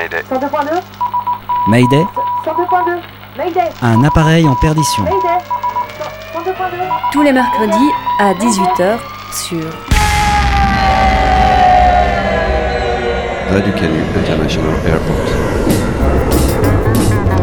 [0.00, 0.22] Mayday.
[0.22, 0.82] 102.2
[1.68, 2.04] Mayday
[2.46, 3.02] 102.2
[3.36, 5.02] Mayday Un appareil en perdition.
[5.02, 5.44] Mayday
[6.34, 6.54] 102.2
[7.12, 8.98] Tous les mercredis à 18h
[9.34, 9.60] sur
[13.52, 15.26] Radio Canu International Airport.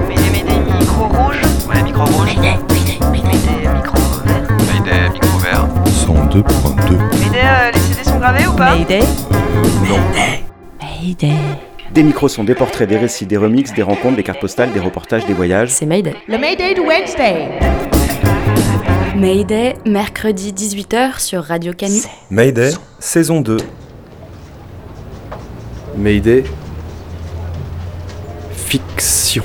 [0.08, 1.42] Mayday, Mayday, micro rouge.
[1.70, 2.36] Ouais, micro rouge.
[2.38, 2.58] Mayday,
[3.12, 4.48] micro vert.
[4.74, 5.68] Mayday, micro vert.
[5.86, 6.98] 102.2.
[7.20, 8.72] Mayday, euh, les CD sont gravés ou pas?
[8.76, 9.04] Mayday.
[9.88, 10.00] Non.
[10.82, 11.67] Mayday.
[11.98, 14.80] Des micros sont des portraits, des récits, des remixes, des rencontres, des cartes postales, des
[14.80, 15.70] reportages, des voyages.
[15.70, 16.14] C'est Mayday.
[16.28, 17.50] Le Mayday de Wednesday
[19.16, 21.98] Mayday, mercredi 18h sur Radio Canu.
[22.30, 22.70] Mayday,
[23.00, 23.58] saison 2.
[25.96, 26.44] Mayday.
[28.52, 29.44] Fiction.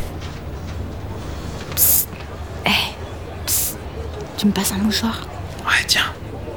[4.36, 5.26] Tu me passes un mouchoir?
[5.64, 6.02] Ouais, tiens.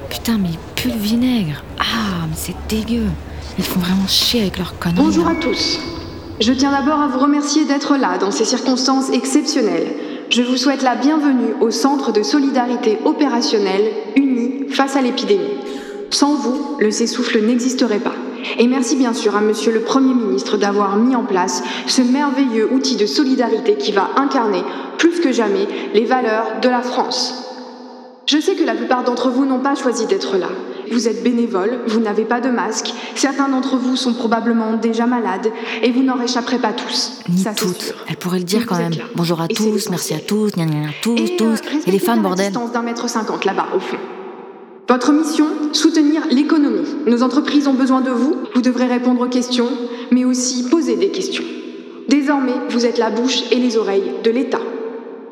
[0.10, 1.64] Putain, mais il pue le vinaigre.
[1.80, 3.06] Ah, mais c'est dégueu.
[3.58, 5.02] Ils font vraiment chier avec leurs conneries.
[5.02, 5.32] Bonjour là.
[5.32, 5.80] à tous.
[6.42, 9.88] Je tiens d'abord à vous remercier d'être là dans ces circonstances exceptionnelles.
[10.30, 15.62] Je vous souhaite la bienvenue au Centre de solidarité opérationnelle uni face à l'épidémie.
[16.10, 18.16] Sans vous, le s'essouffle n'existerait pas.
[18.60, 22.72] Et merci bien sûr à Monsieur le Premier ministre d'avoir mis en place ce merveilleux
[22.74, 24.64] outil de solidarité qui va incarner,
[24.98, 27.46] plus que jamais, les valeurs de la France.
[28.26, 30.50] Je sais que la plupart d'entre vous n'ont pas choisi d'être là.
[30.92, 35.52] Vous êtes bénévoles, vous n'avez pas de masque, certains d'entre vous sont probablement déjà malades,
[35.82, 37.22] et vous n'en réchapperez pas tous.
[37.30, 37.94] Ni Ça, toutes.
[38.08, 38.94] Elle pourrait le dire quand même.
[39.16, 41.88] Bonjour à Et tous, merci à tous, gna gna gna, tous, Et, euh, tous.
[41.88, 42.48] Et les femmes, bordel.
[42.48, 43.98] distance d'un mètre cinquante là-bas, au fond.
[44.88, 46.88] Votre mission, soutenir l'économie.
[47.08, 48.36] Nos entreprises ont besoin de vous.
[48.54, 49.70] Vous devrez répondre aux questions,
[50.12, 51.44] mais aussi poser des questions.
[52.08, 54.60] Désormais, vous êtes la bouche et les oreilles de l'État.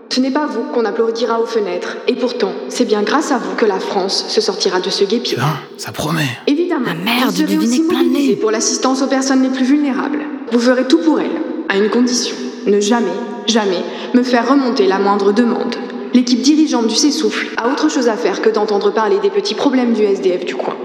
[0.09, 3.55] Ce n'est pas vous qu'on applaudira aux fenêtres, et pourtant, c'est bien grâce à vous
[3.55, 5.37] que la France se sortira de ce guépier.
[5.77, 6.27] ça promet.
[6.45, 10.19] Évidemment, Ah merde, vous serez aussi mobilisés pour l'assistance aux personnes les plus vulnérables.
[10.51, 12.35] Vous ferez tout pour elles, à une condition
[12.67, 13.07] ne jamais,
[13.47, 15.75] jamais me faire remonter la moindre demande.
[16.13, 19.93] L'équipe dirigeante du S'essouffle a autre chose à faire que d'entendre parler des petits problèmes
[19.93, 20.75] du SDF du coin.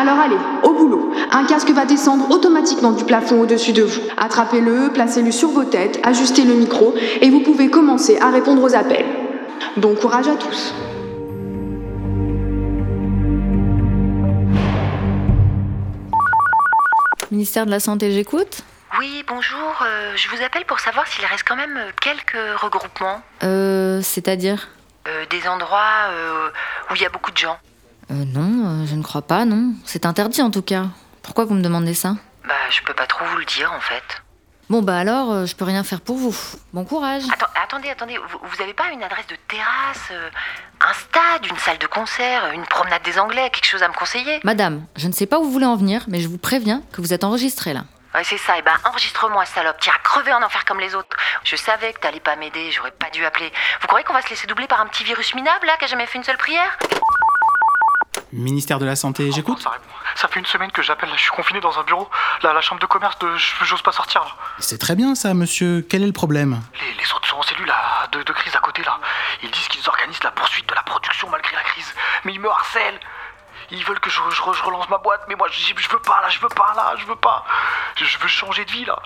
[0.00, 1.12] Alors allez, au boulot.
[1.30, 4.00] Un casque va descendre automatiquement du plafond au-dessus de vous.
[4.16, 8.74] Attrapez-le, placez-le sur vos têtes, ajustez le micro et vous pouvez commencer à répondre aux
[8.74, 9.04] appels.
[9.76, 10.72] Bon courage à tous.
[17.30, 18.62] Ministère de la Santé, j'écoute
[18.98, 19.82] Oui, bonjour.
[19.82, 23.22] euh, je vous appelle pour savoir s'il reste quand même euh, quelques regroupements.
[23.44, 24.68] Euh, c'est-à-dire?
[25.08, 26.48] Euh, des endroits euh,
[26.90, 27.56] où il y a beaucoup de gens.
[28.10, 29.72] Euh, non, euh, je ne crois pas, non.
[29.84, 30.86] C'est interdit en tout cas.
[31.22, 32.16] Pourquoi vous me demandez ça?
[32.46, 34.22] Bah, je peux pas trop vous le dire en fait.
[34.68, 36.36] Bon, bah alors, euh, je peux rien faire pour vous.
[36.72, 37.24] Bon courage.
[37.32, 38.16] Attends, attendez, attendez.
[38.18, 40.30] Vous, vous avez pas une adresse de terrasse, euh,
[40.80, 44.38] un stade, une salle de concert, une promenade des Anglais, quelque chose à me conseiller?
[44.44, 47.00] Madame, je ne sais pas où vous voulez en venir, mais je vous préviens que
[47.00, 47.82] vous êtes enregistrée là.
[48.14, 48.58] Ouais, c'est ça.
[48.58, 49.78] Et ben, enregistre-moi, salope.
[49.80, 51.16] T'iras crever en enfer comme les autres.
[51.44, 52.70] Je savais que t'allais pas m'aider.
[52.70, 53.52] J'aurais pas dû appeler.
[53.80, 55.88] Vous croyez qu'on va se laisser doubler par un petit virus minable là, qui a
[55.88, 56.78] jamais fait une seule prière?
[58.32, 59.70] Ministère de la Santé, j'écoute Oh,
[60.14, 62.08] Ça fait une semaine que j'appelle, je suis confiné dans un bureau.
[62.42, 63.34] Là, la chambre de commerce, de...
[63.36, 64.22] je- j'ose pas sortir.
[64.22, 64.30] Là.
[64.58, 65.84] C'est très bien ça, monsieur.
[65.88, 66.60] Quel est le problème?
[66.80, 68.98] Les, les autres sont en cellule là, de, de crise à côté là.
[69.42, 71.92] Ils disent qu'ils organisent la poursuite de la production malgré la crise.
[72.24, 73.00] Mais ils me harcèlent.
[73.72, 75.98] Ils veulent que je, je re- je relance ma boîte, mais moi je, je veux
[76.00, 77.44] pas là, je veux pas là, je veux pas.
[77.96, 78.96] Je, je veux changer de vie là.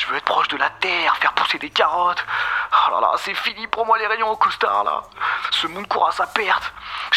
[0.00, 2.24] Je veux être proche de la terre, faire pousser des carottes.
[2.72, 5.02] Oh là là, c'est fini pour moi les rayons au costard là.
[5.50, 6.62] Ce monde court à sa perte.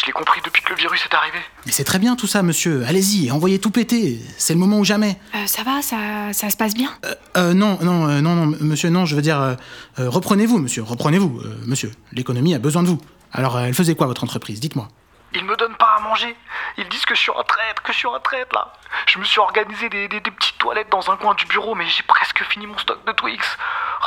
[0.00, 1.38] Je l'ai compris depuis que le virus est arrivé.
[1.66, 2.84] Mais c'est très bien tout ça, monsieur.
[2.88, 4.20] Allez-y, envoyez tout péter.
[4.38, 5.20] C'est le moment ou jamais.
[5.34, 6.90] Euh, ça va, ça, ça se passe bien?
[7.36, 9.54] Euh, non, non, euh, non, non, monsieur, non, je veux dire, euh,
[10.00, 11.92] euh, reprenez-vous, monsieur, reprenez-vous, euh, monsieur.
[12.12, 13.00] L'économie a besoin de vous.
[13.32, 14.58] Alors, euh, elle faisait quoi, votre entreprise?
[14.60, 14.88] Dites-moi.
[15.34, 16.36] Ils me donnent pas à manger.
[16.76, 18.72] Ils disent que je suis un traître, que je suis un traître là.
[19.06, 21.86] Je me suis organisé des, des- des petites toilettes dans un coin du bureau, mais
[21.86, 23.56] j'ai presque fini mon stock de Twix.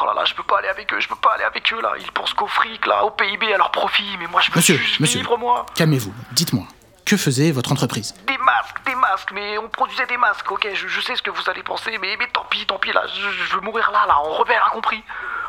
[0.01, 1.81] Oh là là, je peux pas aller avec eux, je peux pas aller avec eux
[1.81, 1.93] là.
[1.99, 4.77] Ils pensent qu'au fric là, au PIB, à leur profit, mais moi je veux Monsieur,
[4.77, 5.19] juste monsieur.
[5.19, 5.65] vivre moi.
[5.75, 6.65] Calmez-vous, dites-moi.
[7.05, 8.13] Que faisait votre entreprise?
[8.25, 11.29] Des masques, des masques, mais on produisait des masques, ok, je, je sais ce que
[11.29, 14.05] vous allez penser, mais, mais tant pis, tant pis là, je, je veux mourir là,
[14.07, 15.03] là, en rebelle incompris.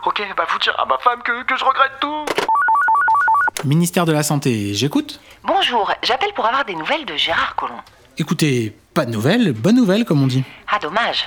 [0.04, 2.26] Ok, bah vous direz à ma femme que, que je regrette tout.
[3.66, 7.80] Ministère de la Santé, j'écoute Bonjour, j'appelle pour avoir des nouvelles de Gérard Collomb.
[8.16, 10.44] Écoutez, pas de nouvelles, bonne nouvelle, comme on dit.
[10.70, 11.24] Ah, dommage.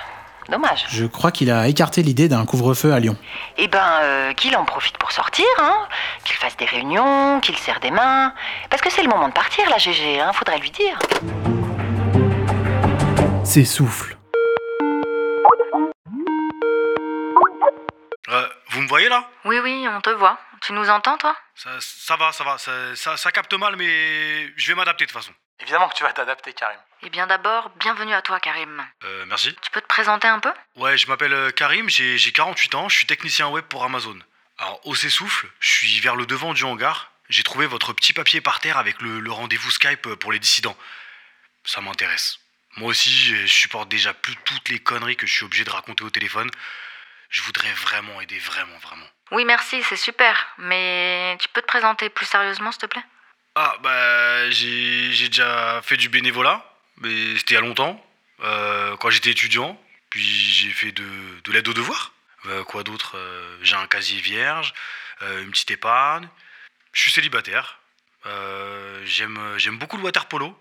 [0.47, 0.85] Dommage.
[0.87, 3.17] Je crois qu'il a écarté l'idée d'un couvre-feu à Lyon.
[3.57, 5.85] Eh ben, euh, qu'il en profite pour sortir, hein.
[6.23, 8.33] Qu'il fasse des réunions, qu'il serre des mains.
[8.69, 10.31] Parce que c'est le moment de partir, là, GG, hein.
[10.31, 10.97] Faudrait lui dire.
[13.43, 14.17] S'essouffle.
[18.31, 19.29] Euh, vous me voyez là?
[19.45, 20.39] Oui, oui, on te voit.
[20.61, 21.35] Tu nous entends, toi?
[21.55, 22.57] Ça, ça va, ça va.
[22.57, 25.33] Ça, ça- ça capte mal, mais je vais m'adapter de toute façon.
[25.61, 26.77] Évidemment que tu vas t'adapter, Karim.
[27.01, 28.85] Eh bien d'abord, bienvenue à toi Karim.
[29.03, 29.53] Euh, merci.
[29.61, 30.51] Tu peux te présenter un peu?
[30.75, 34.17] Ouais, je m'appelle euh, Karim, j'ai j'ai 48 ans, je suis technicien web pour Amazon.
[34.57, 37.11] Alors, au s'essouffle, je suis vers le devant du hangar.
[37.29, 40.39] J'ai trouvé votre petit papier par terre avec le, le rendez-vous Skype euh, pour les
[40.39, 40.77] dissidents.
[41.63, 42.39] Ça m'intéresse.
[42.77, 46.03] Moi aussi, je supporte déjà plus toutes les conneries que je suis obligé de raconter
[46.03, 46.49] au téléphone.
[47.29, 49.05] Je voudrais vraiment aider, vraiment, vraiment.
[49.31, 50.47] Oui merci, c'est super.
[50.57, 53.03] Mais tu peux te présenter plus sérieusement s'il te plaît?
[53.55, 56.63] Ah, bah, j'ai j'ai déjà fait du bénévolat,
[56.97, 58.03] mais c'était il y a longtemps,
[58.41, 59.79] euh, quand j'étais étudiant.
[60.09, 61.05] Puis j'ai fait de,
[61.43, 62.11] de l'aide aux devoirs.
[62.47, 64.73] Euh, quoi d'autre Euh, J'ai un casier vierge,
[65.21, 66.27] une petite épargne.
[66.93, 67.79] Je suis célibataire.
[69.03, 70.57] J'aime j'aime beaucoup le water polo.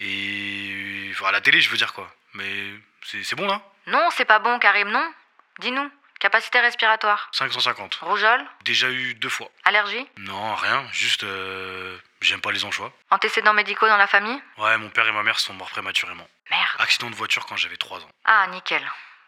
[0.00, 1.10] Et.
[1.12, 2.12] Enfin, la télé, je veux dire quoi.
[2.34, 2.72] Mais
[3.04, 5.12] c'est c'est bon là Non, c'est pas bon Karim, non?
[5.58, 5.90] Dis-nous.
[6.20, 7.28] Capacité respiratoire.
[7.32, 7.94] 550.
[8.02, 9.48] Rougeole Déjà eu deux fois.
[9.64, 11.22] Allergie Non, rien, juste.
[11.22, 12.90] euh, J'aime pas les anchois.
[13.10, 16.26] Antécédents médicaux dans la famille Ouais, mon père et ma mère sont morts prématurément.
[16.50, 16.66] Merde.
[16.80, 18.10] Accident de voiture quand j'avais 3 ans.
[18.24, 18.84] Ah, nickel.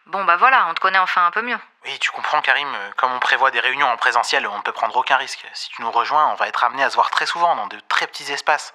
[0.06, 1.58] Bon bah voilà, on te connaît enfin un peu mieux.
[1.84, 2.66] Oui, tu comprends, Karim.
[2.74, 5.46] euh, Comme on prévoit des réunions en présentiel, on ne peut prendre aucun risque.
[5.54, 7.78] Si tu nous rejoins, on va être amené à se voir très souvent dans de
[7.88, 8.74] très petits espaces.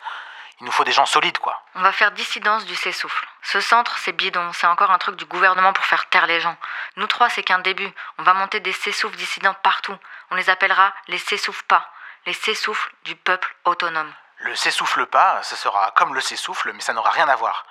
[0.59, 1.61] Il nous faut des gens solides, quoi.
[1.75, 3.27] On va faire dissidence du s'essouffle.
[3.43, 6.55] Ce centre, c'est bidon, c'est encore un truc du gouvernement pour faire taire les gens.
[6.95, 7.91] Nous trois, c'est qu'un début.
[8.17, 9.97] On va monter des s'essouffles dissidents partout.
[10.31, 11.91] On les appellera les s'essouffles pas.
[12.25, 14.13] Les s'essouffles du peuple autonome.
[14.39, 17.65] Le s'essouffle pas, ce sera comme le s'essouffle, mais ça n'aura rien à voir.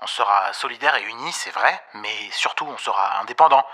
[0.00, 3.66] On sera solidaire et unis, c'est vrai, mais surtout on sera indépendant,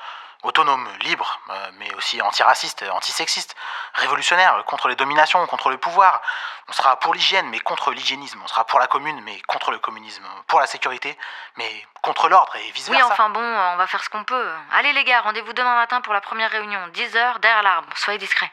[0.44, 3.56] autonome, libre, euh, mais aussi antiraciste, antisexiste,
[3.94, 6.20] révolutionnaire, contre les dominations, contre le pouvoir.
[6.69, 8.41] On sera pour l'hygiène, mais contre l'hygiénisme.
[8.44, 10.23] On sera pour la commune, mais contre le communisme.
[10.46, 11.17] Pour la sécurité,
[11.56, 11.69] mais
[12.02, 13.06] contre l'ordre et Oui, vice-versa.
[13.11, 14.49] enfin bon, on va faire ce qu'on peut.
[14.73, 16.79] Allez les gars, rendez-vous demain matin pour la première réunion.
[16.94, 17.88] 10h derrière l'arbre.
[17.97, 18.52] Soyez discrets.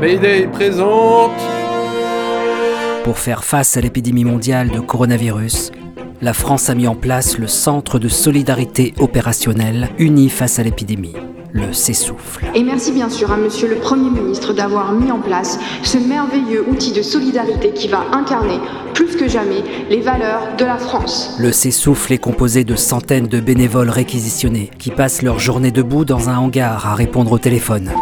[0.00, 1.32] Mayday présente
[3.04, 5.70] Pour faire face à l'épidémie mondiale de coronavirus,
[6.24, 11.12] la France a mis en place le Centre de solidarité opérationnelle uni face à l'épidémie,
[11.52, 12.46] le s'essouffle.
[12.54, 16.64] Et merci bien sûr à Monsieur le Premier ministre d'avoir mis en place ce merveilleux
[16.66, 18.58] outil de solidarité qui va incarner,
[18.94, 21.36] plus que jamais, les valeurs de la France.
[21.38, 26.30] Le s'essouffle est composé de centaines de bénévoles réquisitionnés qui passent leur journée debout dans
[26.30, 27.92] un hangar à répondre au téléphone.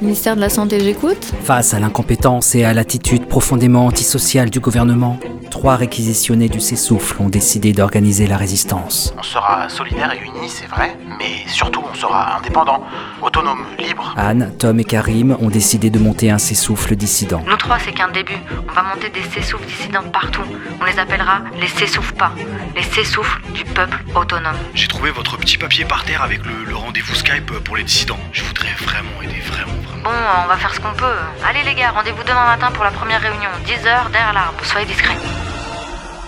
[0.00, 1.32] Ministère de la Santé, j'écoute.
[1.42, 5.18] Face à l'incompétence et à l'attitude profondément antisociale du gouvernement,
[5.50, 9.12] trois réquisitionnés du s'essouffle ont décidé d'organiser la résistance.
[9.18, 12.82] On sera solidaire et unis, c'est vrai, mais surtout on sera indépendant,
[13.20, 14.14] autonome, libre.
[14.16, 17.42] Anne, Tom et Karim ont décidé de monter un s'essouffle dissident.
[17.46, 18.38] Nous trois, c'est qu'un début.
[18.68, 20.42] On va monter des s'essouffles dissidents partout.
[20.80, 22.32] On les appellera les s'essouffles pas.
[22.76, 24.56] Les s'essouffles du peuple autonome.
[24.74, 28.18] J'ai trouvé votre petit papier par terre avec le, le rendez-vous Skype pour les dissidents.
[28.32, 30.04] Je voudrais vraiment aider, vraiment, vraiment.
[30.04, 30.10] Bon,
[30.44, 31.18] on va faire ce qu'on peut.
[31.46, 33.50] Allez les gars, rendez-vous demain matin pour la première réunion.
[33.66, 34.64] 10h derrière l'arbre.
[34.64, 35.16] Soyez discrets.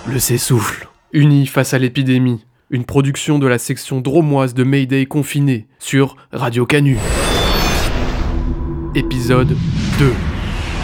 [0.07, 0.89] Le s'essouffle.
[1.13, 2.45] Unis face à l'épidémie.
[2.71, 6.99] Une production de la section dromoise de Mayday confiné sur Radio Canu.
[8.95, 9.57] Épisode
[9.99, 10.13] 2.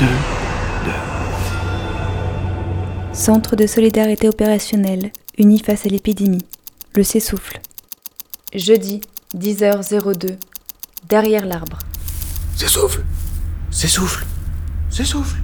[0.00, 0.06] 2.
[3.12, 6.44] Centre de solidarité opérationnelle, uni face à l'épidémie.
[6.94, 7.61] Le s'essouffle.
[8.55, 9.00] Jeudi,
[9.37, 10.37] 10h02.
[11.09, 11.81] Derrière l'arbre.
[12.55, 13.03] S'essouffle.
[13.71, 14.25] S'essouffle.
[14.91, 15.38] S'essouffle.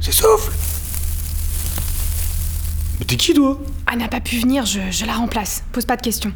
[0.00, 0.52] S'essouffle.
[2.98, 3.58] Mais t'es qui toi?
[3.90, 5.64] Elle n'a pas pu venir, je, je la remplace.
[5.72, 6.32] Pose pas de questions.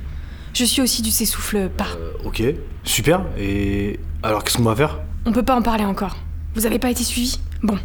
[0.54, 1.88] Je suis aussi du s'essouffle pas.
[2.24, 2.42] Ok,
[2.84, 3.22] super.
[3.38, 4.98] Et alors qu'est-ce qu'on va faire?
[5.26, 6.16] On peut pas en parler encore.
[6.54, 7.38] Vous avez pas été suivi?
[7.62, 7.78] Bon.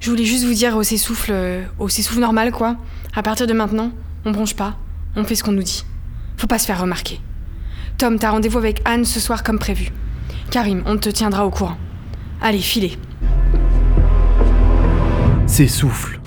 [0.00, 2.76] Je voulais juste vous dire au s'essouffle, euh, au s'essouffle normal quoi.
[3.14, 3.92] À partir de maintenant,
[4.24, 4.76] on bronche pas,
[5.14, 5.84] on fait ce qu'on nous dit.
[6.36, 7.20] Faut pas se faire remarquer.
[7.96, 9.88] Tom, t'as rendez-vous avec Anne ce soir comme prévu.
[10.50, 11.78] Karim, on te tiendra au courant.
[12.42, 12.98] Allez, filez.
[15.56, 16.20] S'essouffle.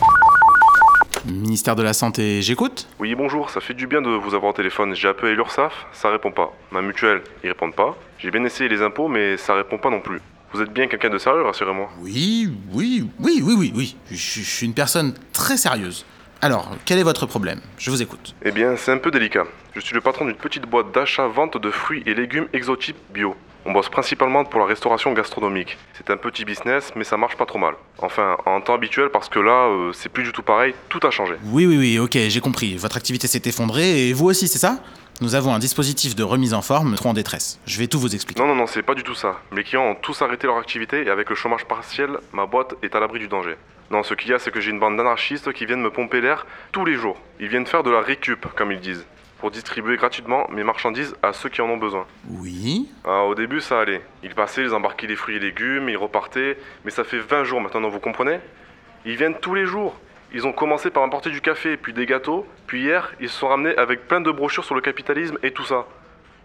[1.27, 4.55] Ministère de la Santé, j'écoute Oui, bonjour, ça fait du bien de vous avoir au
[4.55, 4.95] téléphone.
[4.95, 6.51] J'ai appelé l'URSSAF, ça répond pas.
[6.71, 7.95] Ma mutuelle, ils répondent pas.
[8.17, 10.19] J'ai bien essayé les impôts, mais ça répond pas non plus.
[10.51, 11.91] Vous êtes bien quelqu'un de sérieux, rassurez-moi.
[11.99, 13.97] Oui, oui, oui, oui, oui, oui.
[14.09, 16.07] Je, je suis une personne très sérieuse.
[16.41, 17.61] Alors, quel est votre problème?
[17.77, 18.33] Je vous écoute.
[18.43, 19.43] Eh bien, c'est un peu délicat.
[19.75, 23.35] Je suis le patron d'une petite boîte d'achat-vente de fruits et légumes exotiques bio.
[23.65, 25.77] On bosse principalement pour la restauration gastronomique.
[25.93, 27.75] C'est un petit business, mais ça marche pas trop mal.
[27.97, 31.11] Enfin, en temps habituel, parce que là, euh, c'est plus du tout pareil, tout a
[31.11, 31.35] changé.
[31.45, 32.77] Oui, oui, oui, ok, j'ai compris.
[32.77, 34.79] Votre activité s'est effondrée et vous aussi, c'est ça?
[35.21, 37.59] Nous avons un dispositif de remise en forme trop en détresse.
[37.65, 38.41] Je vais tout vous expliquer.
[38.41, 39.41] Non, non, non, c'est pas du tout ça.
[39.51, 42.95] Mes clients ont tous arrêté leur activité et avec le chômage partiel, ma boîte est
[42.95, 43.55] à l'abri du danger.
[43.91, 46.21] Non, ce qu'il y a, c'est que j'ai une bande d'anarchistes qui viennent me pomper
[46.21, 47.17] l'air tous les jours.
[47.41, 49.05] Ils viennent faire de la récup, comme ils disent.
[49.39, 52.05] Pour distribuer gratuitement mes marchandises à ceux qui en ont besoin.
[52.29, 52.89] Oui.
[53.05, 54.01] Ah, au début, ça allait.
[54.23, 56.57] Ils passaient, ils embarquaient les fruits et légumes, ils repartaient.
[56.85, 58.39] Mais ça fait 20 jours maintenant, vous comprenez?
[59.05, 59.95] Ils viennent tous les jours.
[60.33, 62.45] Ils ont commencé par m'apporter du café, puis des gâteaux.
[62.67, 65.63] Puis hier, ils se sont ramenés avec plein de brochures sur le capitalisme et tout
[65.65, 65.85] ça.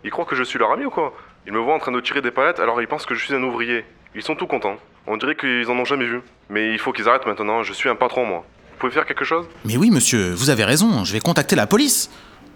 [0.04, 1.14] Ils croient que je suis leur ami ou quoi?
[1.46, 3.34] Ils me voient en train de tirer des palettes, alors ils pensent que je suis
[3.34, 3.84] un ouvrier.
[4.14, 4.76] Ils sont tout contents.
[5.06, 6.22] On dirait qu'ils en ont jamais vu.
[6.48, 8.44] Mais il faut qu'ils arrêtent maintenant, je suis un patron, moi.
[8.72, 9.46] Vous pouvez faire quelque chose?
[9.64, 12.10] Mais oui, monsieur, vous avez raison, je vais contacter la police.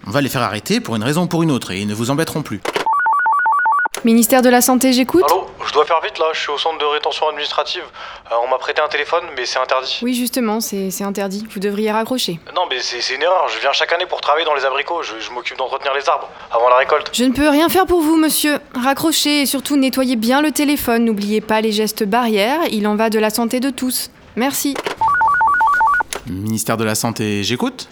[0.06, 1.94] On va les faire arrêter pour une raison ou pour une autre et ils ne
[1.94, 2.60] vous embêteront plus.
[4.04, 6.78] Ministère de la Santé, j'écoute Allô Je dois faire vite là, je suis au centre
[6.78, 7.82] de rétention administrative.
[8.30, 9.98] Euh, on m'a prêté un téléphone, mais c'est interdit.
[10.02, 11.44] Oui, justement, c'est c'est interdit.
[11.52, 12.38] Vous devriez raccrocher.
[12.54, 13.48] Non, mais c'est c'est une erreur.
[13.48, 15.02] Je viens chaque année pour travailler dans les abricots.
[15.02, 17.10] Je, je m'occupe d'entretenir les arbres avant la récolte.
[17.12, 18.60] Je ne peux rien faire pour vous, monsieur.
[18.74, 21.04] Raccrochez et surtout nettoyez bien le téléphone.
[21.04, 22.60] N'oubliez pas les gestes barrières.
[22.70, 24.10] Il en va de la santé de tous.
[24.36, 24.74] Merci.
[26.28, 27.88] Ministère de la Santé, j'écoute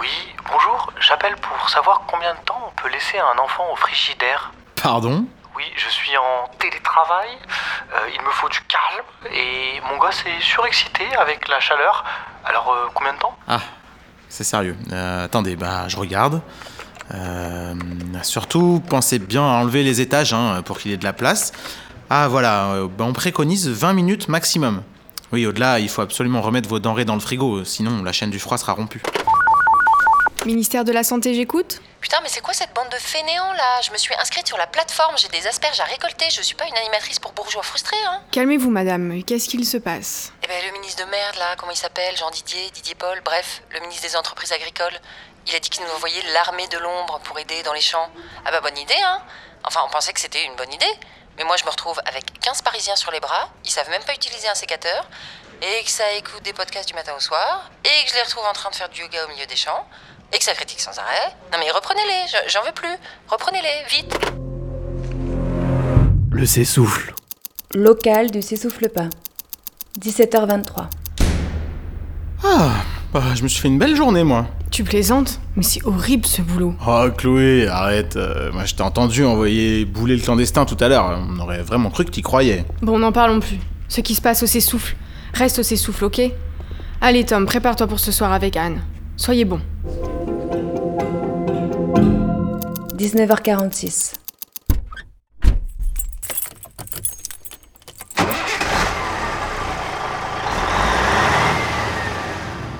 [0.00, 0.08] Oui,
[0.50, 0.92] bonjour.
[1.00, 4.52] J'appelle pour savoir combien de temps on peut laisser un enfant au frigidaire.
[4.82, 5.24] Pardon?
[5.56, 7.28] Oui, je suis en télétravail.
[7.94, 12.04] euh, il me faut du calme et mon gosse est surexcité avec la chaleur.
[12.44, 13.36] Alors, euh, combien de temps?
[13.48, 13.60] Ah,
[14.28, 14.76] c'est sérieux.
[14.92, 16.40] Euh, attendez, bah je regarde.
[18.22, 21.52] Surtout, pensez bien à enlever les étages hein, pour qu'il y ait de la place.
[22.10, 24.82] Ah voilà, bah, on préconise 20 minutes maximum.
[25.32, 28.38] Oui, au-delà, il faut absolument remettre vos denrées dans le frigo, sinon la chaîne du
[28.38, 29.02] froid sera rompue.
[30.46, 33.80] Ministère de la Santé, j'écoute Putain, mais c'est quoi cette bande de fainéants là?
[33.82, 36.66] Je me suis inscrite sur la plateforme, j'ai des asperges à récolter, je suis pas
[36.66, 39.24] une animatrice pour bourgeois frustrés, hein Calmez-vous, madame.
[39.24, 40.32] Qu'est-ce qu'il se passe?
[40.44, 42.16] Eh ben, le ministre de merde là, comment il s'appelle?
[42.16, 44.98] Jean Didier, Didier Paul, bref, le ministre des entreprises agricoles.
[45.48, 48.08] Il a dit qu'il nous envoyait l'armée de l'ombre pour aider dans les champs.
[48.46, 49.20] Ah bah, bonne idée, hein
[49.64, 50.86] Enfin, on pensait que c'était une bonne idée.
[51.36, 54.14] Mais moi, je me retrouve avec 15 Parisiens sur les bras, ils savent même pas
[54.14, 55.08] utiliser un sécateur,
[55.62, 58.44] et que ça écoute des podcasts du matin au soir, et que je les retrouve
[58.44, 59.86] en train de faire du yoga au milieu des champs,
[60.32, 61.34] et que ça critique sans arrêt.
[61.52, 62.94] Non mais reprenez-les, je- j'en veux plus.
[63.28, 64.14] Reprenez-les, vite.
[66.30, 67.14] Le s'essouffle.
[67.74, 69.08] Local du S'essouffle pas.
[70.00, 70.86] 17h23.
[72.44, 72.70] Ah,
[73.12, 74.46] bah je me suis fait une belle journée, moi.
[74.70, 76.74] Tu plaisantes Mais c'est horrible ce boulot.
[76.86, 78.16] Oh, Chloé, arrête.
[78.16, 81.18] euh, moi, je t'ai entendu envoyer bouler le clandestin tout à l'heure.
[81.28, 82.64] On aurait vraiment cru que t'y croyais.
[82.82, 83.58] Bon, n'en parlons plus.
[83.88, 84.94] Ce qui se passe au s'essouffle.
[85.34, 86.20] Reste au s'essouffle, ok?
[87.00, 88.82] Allez, Tom, prépare-toi pour ce soir avec Anne.
[89.16, 89.60] Soyez bon.
[92.98, 94.14] 19h46.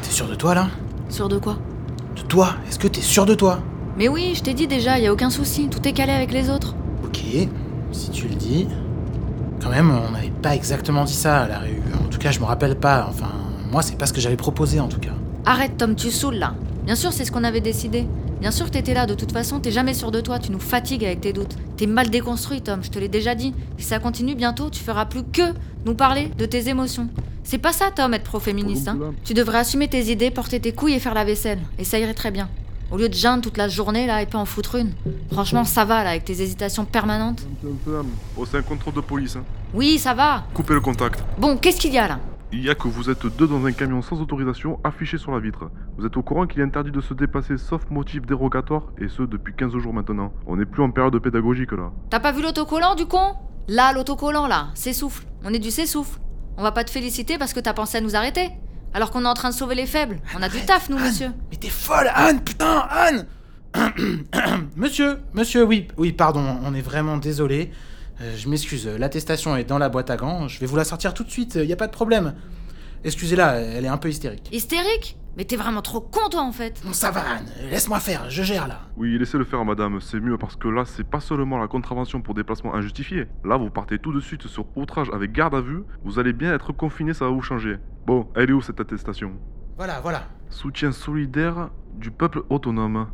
[0.02, 0.68] T'es sûr de toi, là?
[1.08, 1.58] Sûr de quoi?
[2.16, 2.56] De toi?
[2.68, 3.60] Est-ce que t'es sûr de toi?
[3.96, 6.50] Mais oui, je t'ai dit déjà, y a aucun souci, tout est calé avec les
[6.50, 6.74] autres.
[7.04, 7.20] Ok,
[7.92, 8.66] si tu le dis.
[9.62, 11.80] Quand même, on n'avait pas exactement dit ça à la réu.
[12.04, 13.06] En tout cas, je me rappelle pas.
[13.08, 13.30] Enfin,
[13.70, 15.12] moi, c'est pas ce que j'avais proposé, en tout cas.
[15.46, 16.54] Arrête Tom, tu saoules là.
[16.84, 18.08] Bien sûr, c'est ce qu'on avait décidé.
[18.40, 20.60] Bien sûr que t'étais là, de toute façon, t'es jamais sûr de toi, tu nous
[20.60, 21.56] fatigues avec tes doutes.
[21.76, 23.52] T'es mal déconstruit, Tom, je te l'ai déjà dit.
[23.78, 25.54] Si ça continue bientôt, tu feras plus que
[25.84, 27.08] nous parler de tes émotions.
[27.42, 28.86] C'est pas ça, Tom, être pro-féministe.
[28.88, 28.98] Hein.
[29.24, 31.58] Tu devrais assumer tes idées, porter tes couilles et faire la vaisselle.
[31.78, 32.48] Et ça irait très bien.
[32.90, 34.92] Au lieu de geindre toute la journée là et pas en foutre une.
[35.32, 37.44] Franchement, ça va là, avec tes hésitations permanentes.
[38.36, 39.36] Oh, c'est un contrôle de police.
[39.36, 39.44] Hein.
[39.74, 40.44] Oui, ça va.
[40.54, 41.22] Coupez le contact.
[41.38, 42.20] Bon, qu'est-ce qu'il y a là?
[42.50, 45.38] Il y a que vous êtes deux dans un camion sans autorisation affiché sur la
[45.38, 45.70] vitre.
[45.98, 49.22] Vous êtes au courant qu'il est interdit de se déplacer sauf motif dérogatoire, et ce
[49.22, 50.32] depuis 15 jours maintenant.
[50.46, 51.92] On n'est plus en période pédagogique là.
[52.08, 53.34] T'as pas vu l'autocollant du con?
[53.68, 55.26] Là, l'autocollant là, s'essouffle.
[55.44, 56.18] On est du s'essouffle.
[56.56, 58.48] On va pas te féliciter parce que t'as pensé à nous arrêter.
[58.94, 60.18] Alors qu'on est en train de sauver les faibles.
[60.34, 61.28] On a du taf, nous, monsieur.
[61.50, 63.26] Mais t'es folle, Anne, putain, Anne
[64.76, 67.70] Monsieur, monsieur, oui, oui, pardon, on est vraiment désolé.
[68.20, 71.14] Euh, je m'excuse, l'attestation est dans la boîte à gants, je vais vous la sortir
[71.14, 72.34] tout de suite, y a pas de problème.
[73.04, 74.48] Excusez-la, elle est un peu hystérique.
[74.52, 75.16] Hystérique?
[75.36, 76.82] Mais t'es vraiment trop con, toi, en fait.
[76.84, 78.80] Bon, ça va, Anne, laisse-moi faire, je gère là.
[78.96, 82.20] Oui, laissez le faire, madame, c'est mieux parce que là, c'est pas seulement la contravention
[82.20, 83.26] pour déplacement injustifié.
[83.44, 86.52] Là, vous partez tout de suite sur outrage avec garde à vue, vous allez bien
[86.52, 87.76] être confiné, ça va vous changer.
[88.04, 89.34] Bon, elle est où cette attestation?
[89.76, 90.24] Voilà, voilà.
[90.50, 93.06] Soutien solidaire du peuple autonome.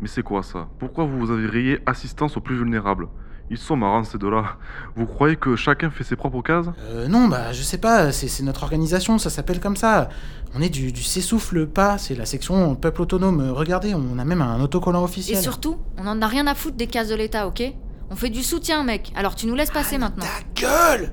[0.00, 0.68] Mais c'est quoi ça?
[0.78, 3.08] Pourquoi vous avez rayé assistance aux plus vulnérables?
[3.50, 4.56] Ils sont marrants ces deux-là.
[4.94, 6.66] Vous croyez que chacun fait ses propres cases?
[6.90, 10.10] Euh, non, bah, je sais pas, c'est c'est notre organisation, ça s'appelle comme ça.
[10.54, 13.50] On est du, du S'essouffle pas, c'est la section Peuple Autonome.
[13.50, 15.42] Regardez, on a même un autocollant Et officiel.
[15.42, 17.62] surtout, on en a rien à foutre des cases de l'État, ok?
[18.10, 19.12] On fait du soutien, mec.
[19.16, 20.24] Alors tu nous laisses passer maintenant.
[20.54, 21.12] gueule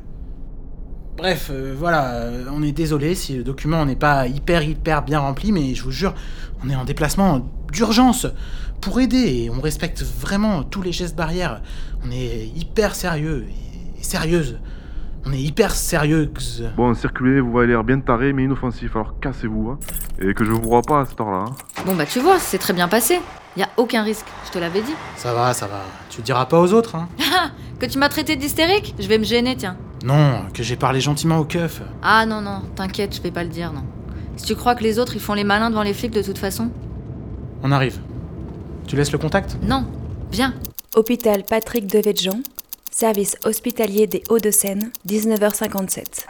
[1.18, 5.20] Bref, euh, voilà, euh, on est désolé si le document n'est pas hyper hyper bien
[5.20, 6.14] rempli, mais je vous jure,
[6.64, 8.28] on est en déplacement d'urgence
[8.82, 11.62] pour aider et on respecte vraiment tous les gestes barrières.
[12.06, 14.60] On est hyper sérieux et, sérieuse.
[15.26, 16.70] On est hyper sérieuse.
[16.78, 19.72] Bon, circulez, vous avez l'air bien taré mais inoffensif, alors cassez-vous.
[19.72, 19.80] Hein.
[20.20, 21.46] Et que je vous vois pas à cette heure-là.
[21.48, 21.84] Hein.
[21.86, 23.20] Bon bah tu vois, c'est très bien passé.
[23.58, 24.94] Y a aucun risque, je te l'avais dit.
[25.16, 25.82] Ça va, ça va.
[26.10, 28.94] Tu le diras pas aux autres, hein Ah Que tu m'as traité d'hystérique?
[29.00, 29.78] Je vais me gêner, tiens.
[30.04, 31.82] Non, que j'ai parlé gentiment au keuf.
[32.04, 33.84] Ah non, non, t'inquiète, je vais pas le dire, non.
[34.38, 36.38] Si tu crois que les autres ils font les malins devant les flics de toute
[36.38, 36.70] façon
[37.64, 38.00] On arrive.
[38.88, 39.86] Tu laisses le contact Non,
[40.32, 40.54] viens.
[40.96, 42.40] Hôpital Patrick Devedjian,
[42.92, 46.28] service hospitalier des Hauts-de-Seine, 19h57.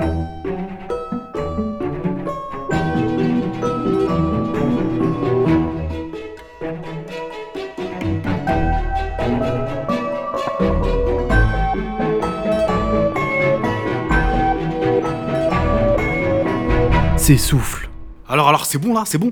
[17.18, 17.90] S'essouffle.
[18.30, 19.32] Alors, alors, c'est bon là, c'est bon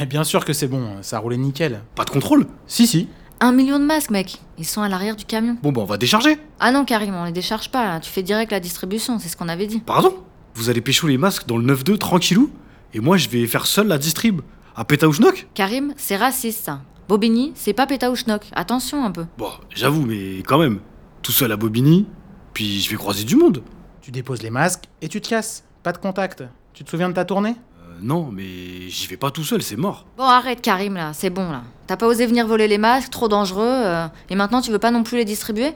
[0.00, 1.80] Mais bien sûr que c'est bon, ça a roulé nickel.
[1.94, 3.08] Pas de contrôle Si, si.
[3.40, 4.40] Un million de masques, mec.
[4.56, 5.56] Ils sont à l'arrière du camion.
[5.62, 6.38] Bon, bah, on va décharger.
[6.60, 8.00] Ah non, Karim, on les décharge pas, là.
[8.00, 9.78] Tu fais direct la distribution, c'est ce qu'on avait dit.
[9.80, 10.14] Pardon?
[10.54, 12.50] Vous allez pécho les masques dans le 9-2 tranquillou
[12.94, 14.40] Et moi, je vais faire seul la distrib.
[14.74, 15.48] À Pétaouchnok?
[15.54, 16.80] Karim, c'est raciste, ça.
[17.08, 18.42] Bobigny, c'est pas Pétaouchnok.
[18.52, 19.26] Attention un peu.
[19.36, 20.80] Bon, j'avoue, mais quand même.
[21.22, 22.06] Tout seul à Bobigny,
[22.54, 23.62] puis je vais croiser du monde.
[24.00, 25.64] Tu déposes les masques et tu te casses.
[25.82, 26.44] Pas de contact.
[26.72, 27.56] Tu te souviens de ta tournée?
[28.02, 30.06] Non, mais j'y vais pas tout seul, c'est mort.
[30.16, 31.12] Bon, arrête, Karim, là.
[31.14, 31.62] C'est bon, là.
[31.86, 33.64] T'as pas osé venir voler les masques, trop dangereux.
[33.66, 35.72] euh, et maintenant, tu veux pas non plus les distribuer?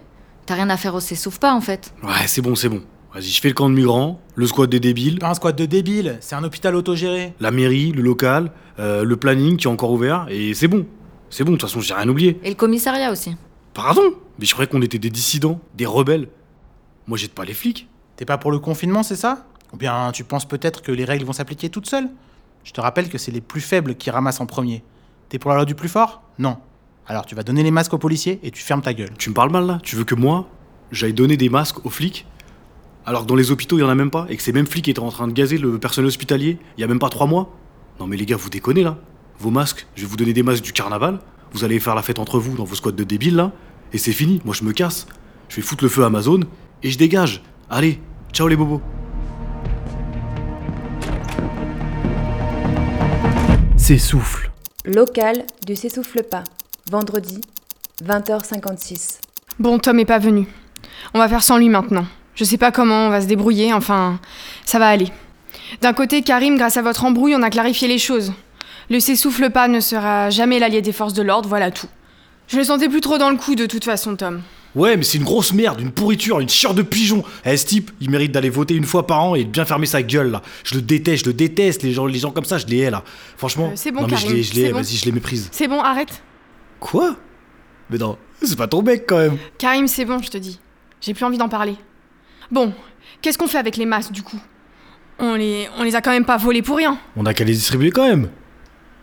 [0.47, 1.93] T'as rien à faire au S'essouffle pas, en fait.
[2.03, 2.83] Ouais, c'est bon, c'est bon.
[3.15, 5.67] Vas-y, je fais le camp de migrants, le squat des débiles, Pas un squat de
[5.67, 7.35] débiles, c'est un hôpital autogéré.
[7.41, 10.87] la mairie, le local, euh, le planning qui est encore ouvert, et c'est bon.
[11.29, 12.41] C'est bon, de toute façon, j'ai rien oublié.
[12.43, 13.37] Et le commissariat aussi.
[13.75, 14.03] Pardon?
[14.39, 16.29] Mais je croyais qu'on était des dissidents, des rebelles.
[17.07, 17.87] Moi, j'aide pas les flics.
[18.17, 19.47] T'es pas pour le confinement, c'est ça?
[19.73, 22.09] Ou bien tu penses peut-être que les règles vont s'appliquer toutes seules?
[22.65, 24.83] Je te rappelle que c'est les plus faibles qui ramassent en premier.
[25.29, 26.23] T'es pour la loi du plus fort?
[26.39, 26.59] Non.
[27.07, 29.13] Alors tu vas donner les masques aux policiers et tu fermes ta gueule.
[29.19, 29.79] Tu me parles mal là?
[29.83, 30.49] Tu veux que moi,
[30.93, 32.27] j'aille donner des masques aux flics?
[33.05, 34.67] Alors que dans les hôpitaux, il y en a même pas, et que ces mêmes
[34.67, 37.27] flics étaient en train de gazer le personnel hospitalier il y a même pas trois
[37.27, 37.51] mois?
[37.99, 38.97] Non mais les gars, vous déconnez là
[39.39, 41.19] Vos masques, je vais vous donner des masques du carnaval,
[41.53, 43.53] vous allez faire la fête entre vous dans vos squats de débiles là,
[43.93, 45.07] et c'est fini, moi je me casse.
[45.49, 46.41] Je vais foutre le feu à Amazon,
[46.83, 47.43] et je dégage.
[47.69, 48.01] Allez,
[48.33, 48.81] ciao les bobos
[53.93, 54.51] S'essouffle.
[54.87, 56.45] Local du S'essouffle pas,
[56.91, 57.43] vendredi,
[58.03, 59.19] 20h56.
[59.59, 60.47] Bon, Tom est pas venu.
[61.13, 62.07] On va faire sans lui maintenant.
[62.35, 64.19] Je sais pas comment on va se débrouiller, enfin,
[64.65, 65.09] ça va aller.
[65.83, 68.33] D'un côté, Karim, grâce à votre embrouille, on a clarifié les choses.
[68.89, 71.89] Le s'essouffle pas ne sera jamais l'allié des forces de l'ordre, voilà tout.
[72.49, 74.41] Je le sentais plus trop dans le coup de toute façon, Tom.
[74.75, 77.23] Ouais, mais c'est une grosse merde, une pourriture, une chieur de pigeon.
[77.45, 79.85] Eh, ce type, il mérite d'aller voter une fois par an et de bien fermer
[79.87, 80.43] sa gueule, là.
[80.65, 82.91] Je le déteste, je le déteste, les gens, les gens comme ça, je les hais,
[82.91, 83.05] là.
[83.37, 83.69] Franchement.
[83.69, 84.79] Euh, c'est bon, non, mais je les, je les c'est hais, bon.
[84.79, 85.49] vas-y, je les méprise.
[85.53, 86.23] C'est bon, arrête.
[86.81, 87.17] Quoi?
[87.91, 89.37] Mais non, c'est pas ton mec, quand même.
[89.59, 90.59] Karim, c'est bon, je te dis.
[91.03, 91.77] J'ai plus envie d'en parler.
[92.51, 92.73] Bon,
[93.21, 94.41] qu'est-ce qu'on fait avec les masques, du coup?
[95.19, 96.99] On les, on les a quand même pas volés pour rien.
[97.17, 98.31] On a qu'à les distribuer quand même.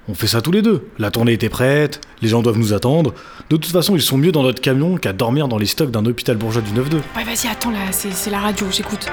[0.10, 0.89] On fait ça tous les deux.
[0.98, 3.13] La tournée était prête, les gens doivent nous attendre.
[3.52, 6.04] De toute façon, ils sont mieux dans notre camion qu'à dormir dans les stocks d'un
[6.04, 6.95] hôpital bourgeois du 9-2.
[7.15, 9.06] Ouais, vas-y, attends, là, c'est c'est la radio, j'écoute.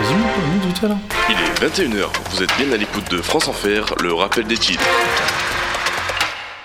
[0.00, 0.96] Vas-y, monte vite là.
[1.28, 4.82] Il est 21h, vous êtes bien à l'écoute de France Enfer, le rappel des titres.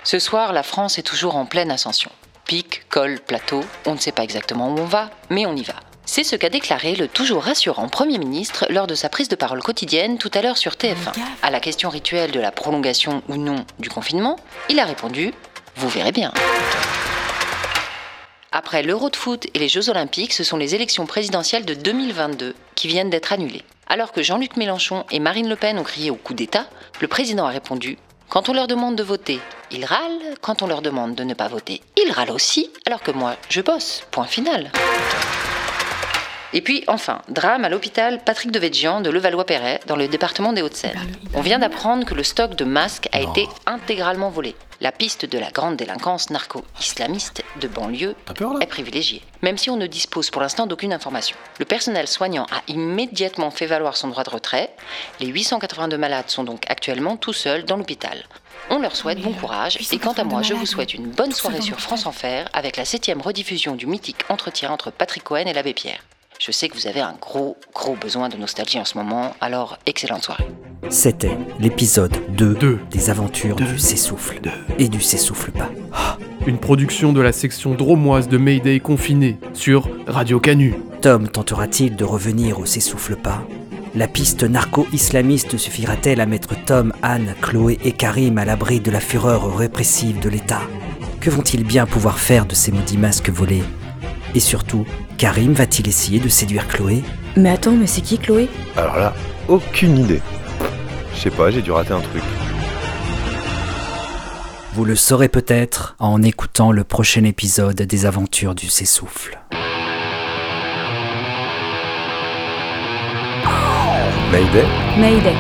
[0.04, 2.10] Ce soir, la France est toujours en pleine ascension.
[2.48, 5.76] Pic, col, plateau, on ne sait pas exactement où on va, mais on y va.
[6.06, 9.62] C'est ce qu'a déclaré le toujours rassurant Premier ministre lors de sa prise de parole
[9.62, 11.14] quotidienne tout à l'heure sur TF1.
[11.42, 14.38] À la question rituelle de la prolongation ou non du confinement,
[14.70, 15.34] il a répondu
[15.76, 16.32] Vous verrez bien.
[18.52, 22.56] Après l'Euro de foot et les Jeux Olympiques, ce sont les élections présidentielles de 2022
[22.76, 23.64] qui viennent d'être annulées.
[23.88, 26.68] Alors que Jean-Luc Mélenchon et Marine Le Pen ont crié au coup d'État,
[27.02, 27.98] le président a répondu
[28.30, 29.40] Quand on leur demande de voter,
[29.72, 30.36] ils râlent.
[30.42, 32.70] Quand on leur demande de ne pas voter, ils râlent aussi.
[32.86, 34.04] Alors que moi, je bosse.
[34.12, 34.72] Point final.
[36.54, 41.00] Et puis, enfin, drame à l'hôpital Patrick Devedjian de Levallois-Perret, dans le département des Hauts-de-Seine.
[41.34, 44.56] On vient d'apprendre que le stock de masques a été intégralement volé.
[44.82, 48.16] La piste de la grande délinquance narco-islamiste de banlieue
[48.60, 51.38] est privilégiée, même si on ne dispose pour l'instant d'aucune information.
[51.60, 54.70] Le personnel soignant a immédiatement fait valoir son droit de retrait.
[55.22, 58.26] Les 882 malades sont donc actuellement tout seuls dans l'hôpital.
[58.70, 61.62] On leur souhaite bon courage et quant à moi, je vous souhaite une bonne soirée
[61.62, 65.74] sur France Enfer avec la septième rediffusion du mythique entretien entre Patrick Cohen et l'abbé
[65.74, 66.04] Pierre.
[66.38, 69.78] Je sais que vous avez un gros, gros besoin de nostalgie en ce moment, alors
[69.86, 70.46] excellente soirée.
[70.90, 74.42] C'était l'épisode 2, des aventures du S'essouffle
[74.78, 75.72] et du S'essouffle pas.
[76.46, 80.76] Une production de la section dromoise de Mayday confiné sur Radio Canu.
[81.02, 83.42] Tom tentera-t-il de revenir au S'essouffle pas?
[83.96, 89.00] La piste narco-islamiste suffira-t-elle à mettre Tom, Anne, Chloé et Karim à l'abri de la
[89.00, 90.62] fureur répressive de l'État?
[91.22, 93.64] Que vont-ils bien pouvoir faire de ces maudits masques volés?
[94.36, 94.86] Et surtout,
[95.18, 97.02] Karim va-t-il essayer de séduire Chloé?
[97.38, 98.50] Mais attends, mais c'est qui Chloé?
[98.76, 99.14] Alors là,
[99.48, 100.22] aucune idée.
[101.14, 102.22] Je sais pas, j'ai dû rater un truc.
[104.74, 109.40] Vous le saurez peut-être en écoutant le prochain épisode des aventures du S'essouffle.
[114.32, 114.66] Mayday?
[114.98, 115.36] Mayday.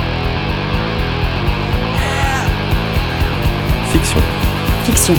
[3.92, 4.22] Fiction.
[4.86, 5.16] Fiction.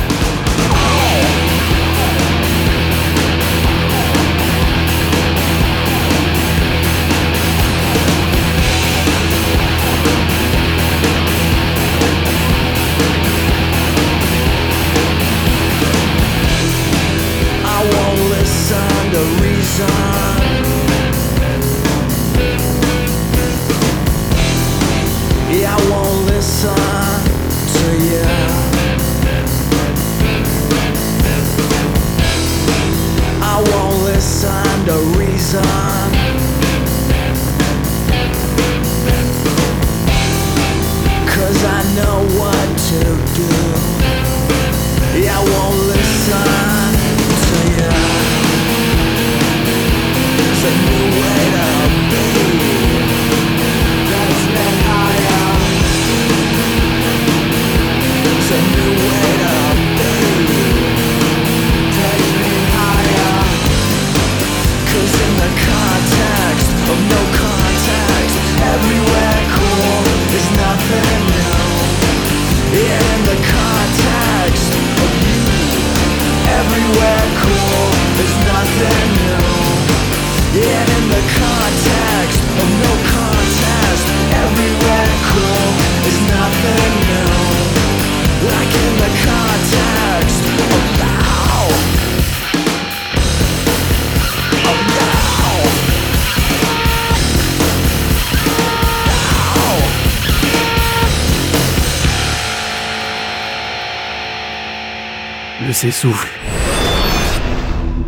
[105.76, 106.30] S'essouffle.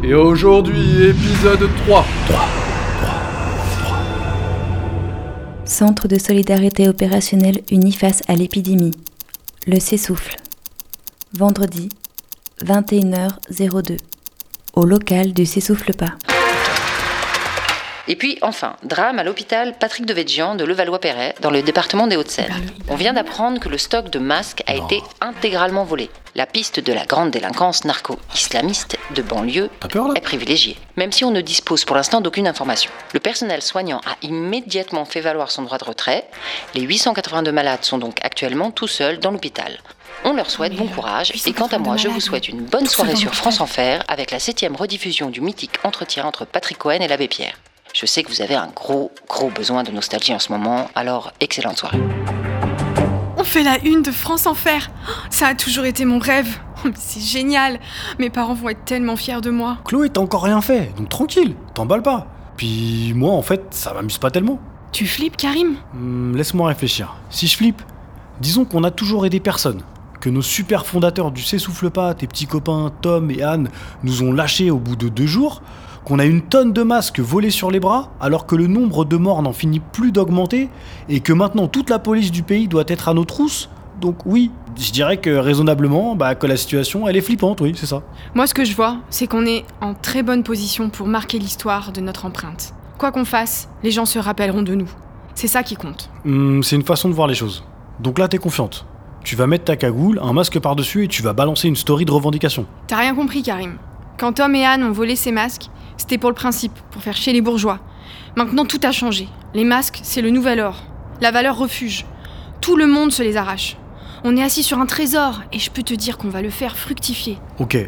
[0.02, 2.06] Et aujourd'hui, épisode 3.
[5.66, 8.94] Centre de solidarité opérationnelle uni face à l'épidémie.
[9.66, 10.36] Le s'essouffle.
[11.34, 11.90] Vendredi,
[12.64, 13.98] 21h02.
[14.72, 16.14] Au local du S'essouffle pas.
[18.10, 22.16] Et puis enfin, drame à l'hôpital Patrick de Végian de Levallois-Perret, dans le département des
[22.16, 22.54] Hauts-de-Seine.
[22.88, 26.08] On vient d'apprendre que le stock de masques a été intégralement volé.
[26.34, 29.68] La piste de la grande délinquance narco-islamiste de banlieue
[30.14, 32.90] est privilégiée, même si on ne dispose pour l'instant d'aucune information.
[33.12, 36.26] Le personnel soignant a immédiatement fait valoir son droit de retrait.
[36.74, 39.80] Les 882 malades sont donc actuellement tout seuls dans l'hôpital.
[40.24, 43.16] On leur souhaite bon courage et quant à moi, je vous souhaite une bonne soirée
[43.16, 47.28] sur France Enfer avec la septième rediffusion du mythique entretien entre Patrick Cohen et l'abbé
[47.28, 47.58] Pierre.
[47.94, 51.32] Je sais que vous avez un gros, gros besoin de nostalgie en ce moment, alors
[51.40, 51.98] excellente soirée.
[53.36, 54.90] On fait la une de France Enfer.
[55.08, 56.58] Oh, Ça a toujours été mon rêve.
[56.76, 57.80] Oh, mais C'est génial.
[58.18, 59.78] Mes parents vont être tellement fiers de moi.
[59.84, 62.26] Chloé, t'as encore rien fait, donc tranquille, t'emballes pas.
[62.56, 64.58] Puis moi, en fait, ça m'amuse pas tellement.
[64.92, 65.76] Tu flippes, Karim?
[65.94, 67.14] Hmm, Laisse-moi réfléchir.
[67.30, 67.82] Si je flippe,
[68.40, 69.82] disons qu'on a toujours aidé personne.
[70.20, 73.70] Que nos super fondateurs du S'essouffle pas, tes petits copains Tom et Anne,
[74.02, 75.62] nous ont lâchés au bout de deux jours.
[76.08, 79.18] Qu'on a une tonne de masques volés sur les bras, alors que le nombre de
[79.18, 80.70] morts n'en finit plus d'augmenter,
[81.10, 83.68] et que maintenant toute la police du pays doit être à nos trousses.
[84.00, 87.84] Donc oui, je dirais que raisonnablement, bah, que la situation, elle est flippante, oui, c'est
[87.84, 88.00] ça.
[88.34, 91.92] Moi, ce que je vois, c'est qu'on est en très bonne position pour marquer l'histoire
[91.92, 92.72] de notre empreinte.
[92.96, 94.88] Quoi qu'on fasse, les gens se rappelleront de nous.
[95.34, 96.08] C'est ça qui compte.
[96.24, 97.64] Hmm, c'est une façon de voir les choses.
[98.00, 98.86] Donc là, t'es confiante.
[99.24, 102.12] Tu vas mettre ta cagoule, un masque par-dessus et tu vas balancer une story de
[102.12, 102.64] revendication.
[102.86, 103.76] T'as rien compris, Karim.
[104.18, 107.32] Quand Tom et Anne ont volé ces masques, c'était pour le principe, pour faire chier
[107.32, 107.78] les bourgeois.
[108.36, 109.28] Maintenant, tout a changé.
[109.54, 110.82] Les masques, c'est le nouvel or.
[111.20, 112.04] La valeur refuge.
[112.60, 113.76] Tout le monde se les arrache.
[114.24, 116.76] On est assis sur un trésor et je peux te dire qu'on va le faire
[116.76, 117.38] fructifier.
[117.60, 117.78] Ok.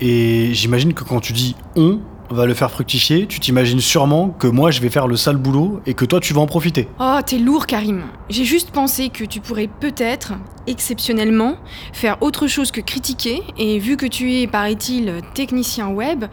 [0.00, 4.46] Et j'imagine que quand tu dis on va le faire fructifier, tu t'imagines sûrement que
[4.46, 6.88] moi je vais faire le sale boulot et que toi tu vas en profiter.
[7.00, 8.02] Oh, t'es lourd, Karim.
[8.28, 10.34] J'ai juste pensé que tu pourrais peut-être,
[10.66, 11.56] exceptionnellement,
[11.92, 16.24] faire autre chose que critiquer, et vu que tu es, paraît-il, technicien web,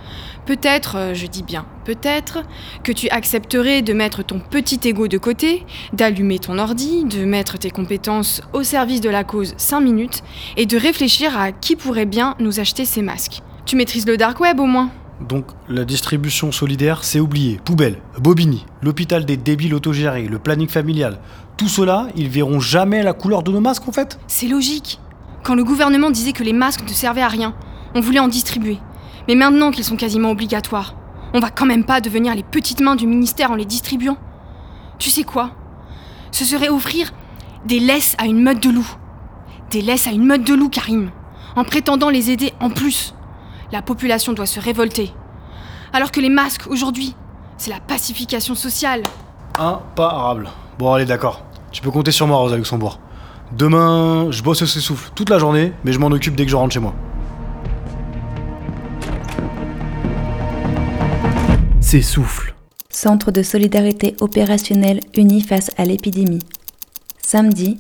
[0.46, 2.44] peut-être, euh, je dis bien peut-être,
[2.84, 7.58] que tu accepterais de mettre ton petit ego de côté, d'allumer ton ordi, de mettre
[7.58, 10.24] tes compétences au service de la cause 5 minutes,
[10.56, 13.42] et de réfléchir à qui pourrait bien nous acheter ces masques.
[13.66, 14.92] Tu maîtrises le dark web au moins
[15.28, 17.60] Donc la distribution solidaire, c'est oublié.
[17.64, 21.20] Poubelle, Bobigny, l'hôpital des débiles autogérés, le planning familial.
[21.58, 25.00] Tout cela, ils verront jamais la couleur de nos masques en fait C'est logique.
[25.44, 27.54] Quand le gouvernement disait que les masques ne servaient à rien,
[27.96, 28.80] on voulait en distribuer.
[29.28, 30.96] Mais maintenant qu'ils sont quasiment obligatoires,
[31.36, 34.18] On va quand même pas devenir les petites mains du ministère en les distribuant.
[35.00, 35.50] Tu sais quoi?
[36.32, 37.12] Ce serait offrir
[37.66, 38.96] des laisses à une meute de loups.
[39.72, 41.10] Des laisses à une meute de loups, Karim.
[41.56, 43.16] En prétendant les aider en plus.
[43.74, 45.12] La population doit se révolter.
[45.94, 47.16] Alors que les masques, aujourd'hui,
[47.58, 49.02] c'est la pacification sociale.
[49.58, 50.48] Imparable.
[50.78, 51.44] Bon, allez, d'accord.
[51.72, 53.00] Tu peux compter sur moi, Rosa Luxembourg.
[53.52, 56.56] Demain, je bosse au s'essouffle toute la journée, mais je m'en occupe dès que je
[56.56, 56.94] rentre chez moi.
[61.82, 62.54] S'essouffle.
[62.92, 66.44] Centre de solidarité opérationnelle uni face à l'épidémie.
[67.24, 67.80] Samedi,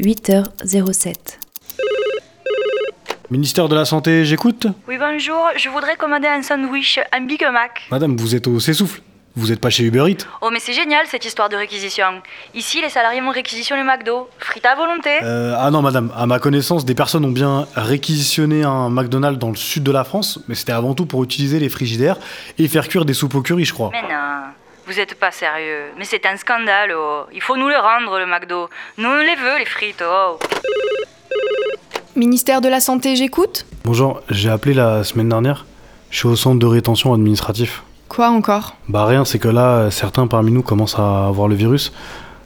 [0.00, 1.43] 8h07.
[3.34, 7.82] Ministère de la Santé, j'écoute Oui, bonjour, je voudrais commander un sandwich, un Big Mac.
[7.90, 9.00] Madame, vous êtes au s'essouffle.
[9.34, 12.22] Vous êtes pas chez Uber Eats Oh, mais c'est génial cette histoire de réquisition.
[12.54, 14.28] Ici, les salariés vont réquisitionner le McDo.
[14.38, 15.10] Frites à volonté.
[15.24, 19.50] Euh, ah non, madame, à ma connaissance, des personnes ont bien réquisitionné un McDonald's dans
[19.50, 22.18] le sud de la France, mais c'était avant tout pour utiliser les frigidaires
[22.56, 23.90] et faire cuire des soupes au curry, je crois.
[23.90, 24.44] Mais non,
[24.86, 25.86] vous êtes pas sérieux.
[25.98, 27.24] Mais c'est un scandale, oh.
[27.32, 28.70] Il faut nous le rendre, le McDo.
[28.98, 30.38] Nous, on les veut, les frites, oh.
[32.16, 35.66] Ministère de la Santé, j'écoute Bonjour, j'ai appelé la semaine dernière.
[36.10, 37.82] Je suis au centre de rétention administratif.
[38.08, 38.76] Quoi encore?
[38.88, 41.92] Bah rien, c'est que là, certains parmi nous commencent à avoir le virus.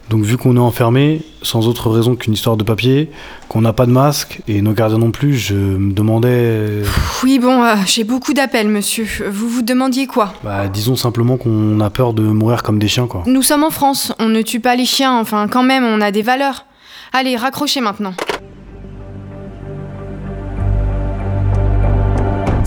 [0.08, 3.10] Donc vu qu'on est enfermé, sans autre raison qu'une histoire de papier,
[3.50, 6.82] qu'on n'a pas de masque, et nos gardiens non plus, je me demandais...
[7.22, 9.06] Oui, bon, euh, j'ai beaucoup d'appels, monsieur.
[9.30, 10.32] Vous vous demandiez quoi?
[10.42, 13.24] Bah disons simplement qu'on a peur de mourir comme des chiens, quoi.
[13.26, 16.10] Nous sommes en France, on ne tue pas les chiens, enfin quand même, on a
[16.10, 16.64] des valeurs.
[17.12, 18.14] Allez, raccrochez maintenant.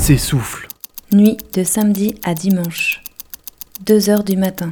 [0.02, 0.68] S'essouffle.
[1.14, 3.04] Nuit de samedi à dimanche.
[3.86, 4.72] 2 heures du matin.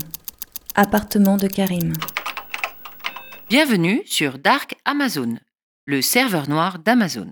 [0.73, 1.93] Appartement de Karim.
[3.47, 5.37] Bienvenue sur Dark Amazon,
[5.85, 7.31] le serveur noir d'Amazon.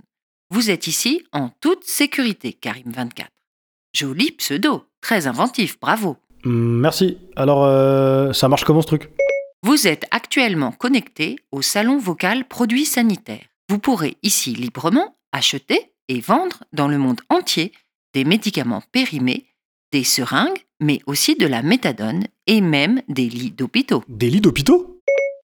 [0.52, 3.26] Vous êtes ici en toute sécurité, Karim24.
[3.96, 6.18] Joli pseudo, très inventif, bravo.
[6.46, 7.18] Hum, merci.
[7.36, 9.10] Alors, euh, ça marche comment ce truc?
[9.64, 13.48] Vous êtes actuellement connecté au salon vocal produits sanitaires.
[13.70, 17.72] Vous pourrez ici librement acheter et vendre dans le monde entier
[18.18, 19.46] des médicaments périmés,
[19.92, 24.04] des seringues, mais aussi de la méthadone et même des lits d'hôpitaux.
[24.08, 25.00] Des lits d'hôpitaux?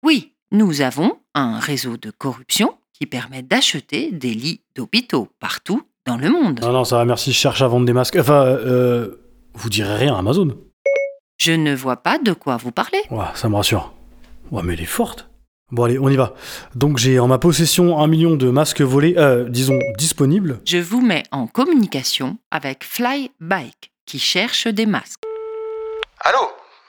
[0.04, 6.18] Oui, nous avons un réseau de corruption qui permet d'acheter des lits d'hôpitaux partout dans
[6.18, 6.60] le monde.
[6.62, 8.18] Non, non, ça va, merci, je cherche à vendre des masques.
[8.18, 9.16] Enfin, euh,
[9.56, 10.56] vous direz rien à Amazon
[11.40, 13.02] Je ne vois pas de quoi vous parlez.
[13.10, 13.96] Ouais, ça me rassure.
[14.52, 15.28] Ouais, mais elle est forte.
[15.72, 16.34] Bon, allez, on y va.
[16.74, 20.60] Donc, j'ai en ma possession un million de masques volés, euh, disons, disponibles.
[20.66, 25.22] Je vous mets en communication avec Flybike qui cherche des masques.
[26.22, 26.40] Allô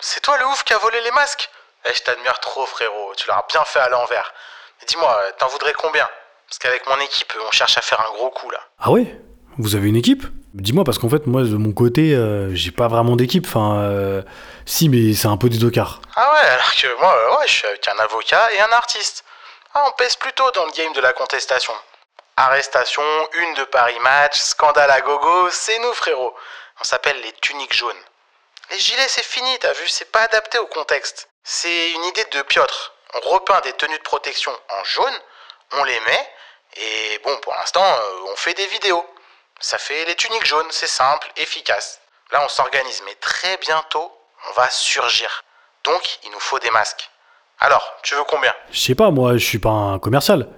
[0.00, 1.50] C'est toi le ouf qui a volé les masques?
[1.86, 3.12] Eh, je t'admire trop, frérot.
[3.16, 4.32] Tu l'as bien fait à l'envers.
[4.80, 6.08] Mais dis-moi, t'en voudrais combien?
[6.48, 8.60] Parce qu'avec mon équipe, on cherche à faire un gros coup là.
[8.78, 9.20] Ah ouais?
[9.58, 10.24] Vous avez une équipe?
[10.54, 13.46] Dis-moi, parce qu'en fait, moi, de mon côté, euh, j'ai pas vraiment d'équipe.
[13.46, 14.22] Enfin, euh,
[14.66, 16.00] si, mais c'est un peu des tocards.
[16.16, 19.24] Ah ouais, alors que moi, euh, ouais, je suis avec un avocat et un artiste.
[19.74, 21.72] Ah, on pèse plutôt dans le game de la contestation.
[22.36, 23.02] Arrestation,
[23.38, 26.34] une de Paris Match, scandale à gogo, c'est nous, frérot.
[26.80, 28.02] On s'appelle les tuniques jaunes.
[28.72, 31.28] Les gilets, c'est fini, t'as vu, c'est pas adapté au contexte.
[31.44, 32.92] C'est une idée de Piotr.
[33.14, 35.18] On repeint des tenues de protection en jaune,
[35.72, 36.30] on les met,
[36.76, 37.84] et bon, pour l'instant,
[38.32, 39.04] on fait des vidéos.
[39.62, 42.00] Ça fait les tuniques jaunes, c'est simple, efficace.
[42.32, 44.10] Là, on s'organise, mais très bientôt,
[44.48, 45.44] on va surgir.
[45.84, 47.10] Donc, il nous faut des masques.
[47.58, 48.54] Alors, tu veux combien?
[48.70, 50.48] Je sais pas, moi, je suis pas un commercial.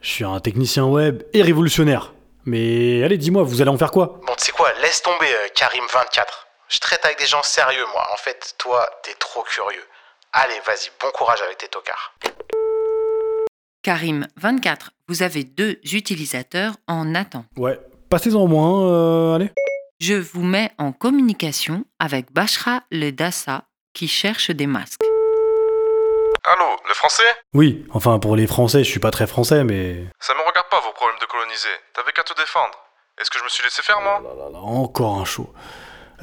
[0.00, 2.12] Je suis un technicien web et révolutionnaire.
[2.44, 4.20] Mais allez, dis-moi, vous allez en faire quoi?
[4.24, 6.24] Bon, tu sais quoi, laisse tomber euh, Karim24.
[6.68, 8.06] Je traite avec des gens sérieux, moi.
[8.12, 9.84] En fait, toi, t'es trop curieux.
[10.32, 12.14] Allez, vas-y, bon courage avec tes tocards.
[13.82, 17.46] Karim 24, vous avez deux utilisateurs en attente.
[17.56, 17.78] Ouais,
[18.14, 19.50] passez-en moins, euh, allez.
[19.98, 25.02] Je vous mets en communication avec Bashra Le Dassa qui cherche des masques.
[26.44, 27.24] Allô, le français?
[27.54, 30.04] Oui, enfin, pour les Français, je suis pas très français, mais.
[30.20, 31.74] Ça me regarde pas vos problèmes de coloniser.
[31.92, 32.78] T'avais qu'à te défendre.
[33.20, 34.22] Est-ce que je me suis laissé faire, moi?
[34.62, 35.52] Encore un show.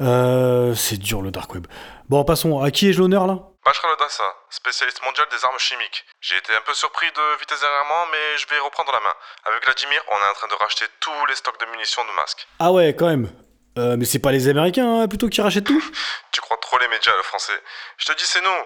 [0.00, 0.74] Euh.
[0.74, 1.66] C'est dur le dark web.
[2.08, 2.62] Bon, passons.
[2.62, 3.51] À qui ai-je l'honneur là?
[3.64, 6.04] Bachar Dassa, spécialiste mondial des armes chimiques.
[6.20, 9.14] J'ai été un peu surpris de vitesse dernièrement, mais je vais reprendre la main.
[9.44, 12.48] Avec Vladimir, on est en train de racheter tous les stocks de munitions de masques.
[12.58, 13.30] Ah ouais, quand même.
[13.78, 15.82] Euh, mais c'est pas les Américains hein, plutôt qui rachètent tout
[16.32, 17.58] Tu crois trop les médias, le français.
[17.98, 18.60] Je te dis, c'est nous.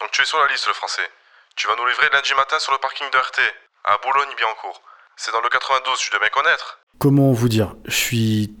[0.00, 1.08] Donc tu es sur la liste, le français.
[1.56, 3.40] Tu vas nous livrer lundi matin sur le parking de RT,
[3.84, 4.82] à Boulogne-Billancourt.
[5.16, 6.78] C'est dans le 92, tu dois bien connaître.
[6.98, 7.74] Comment vous dire?
[7.86, 8.54] Je suis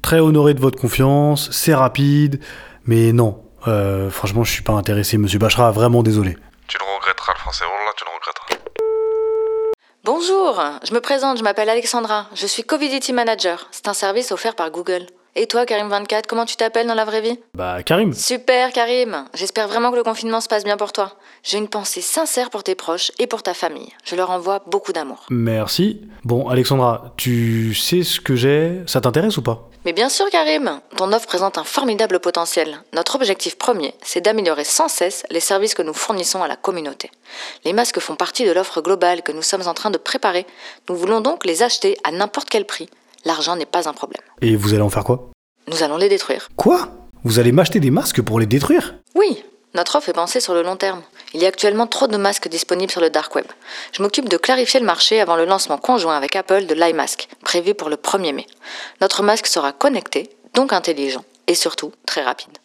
[0.00, 2.42] très honoré de votre confiance, c'est rapide,
[2.86, 3.44] mais non.
[3.66, 6.36] Euh, franchement, je suis pas intéressé, monsieur Bachra, vraiment désolé.
[6.66, 7.64] Tu le regretteras, le français.
[7.66, 8.72] Oh là, tu le regretteras.
[10.04, 13.68] Bonjour, je me présente, je m'appelle Alexandra, je suis Covidity Manager.
[13.70, 15.06] C'est un service offert par Google.
[15.34, 17.38] Et toi, Karim24, comment tu t'appelles dans la vraie vie?
[17.54, 18.12] Bah, Karim.
[18.12, 19.24] Super, Karim.
[19.32, 21.12] J'espère vraiment que le confinement se passe bien pour toi.
[21.42, 23.88] J'ai une pensée sincère pour tes proches et pour ta famille.
[24.04, 25.24] Je leur envoie beaucoup d'amour.
[25.30, 26.02] Merci.
[26.24, 28.82] Bon, Alexandra, tu sais ce que j'ai?
[28.86, 29.70] Ça t'intéresse ou pas?
[29.84, 32.82] Mais bien sûr, Karim, ton offre présente un formidable potentiel.
[32.92, 37.10] Notre objectif premier, c'est d'améliorer sans cesse les services que nous fournissons à la communauté.
[37.64, 40.46] Les masques font partie de l'offre globale que nous sommes en train de préparer.
[40.88, 42.88] Nous voulons donc les acheter à n'importe quel prix.
[43.24, 44.22] L'argent n'est pas un problème.
[44.40, 45.30] Et vous allez en faire quoi?
[45.66, 46.48] Nous allons les détruire.
[46.56, 46.88] Quoi?
[47.24, 48.94] Vous allez m'acheter des masques pour les détruire?
[49.16, 49.42] Oui,
[49.74, 51.02] notre offre est pensée sur le long terme.
[51.32, 53.46] Il y a actuellement trop de masques disponibles sur le dark web.
[53.92, 57.74] Je m'occupe de clarifier le marché avant le lancement conjoint avec Apple de l'iMask, prévu
[57.74, 58.46] pour le 1er mai.
[59.00, 62.58] Notre masque sera connecté, donc intelligent, et surtout très rapide.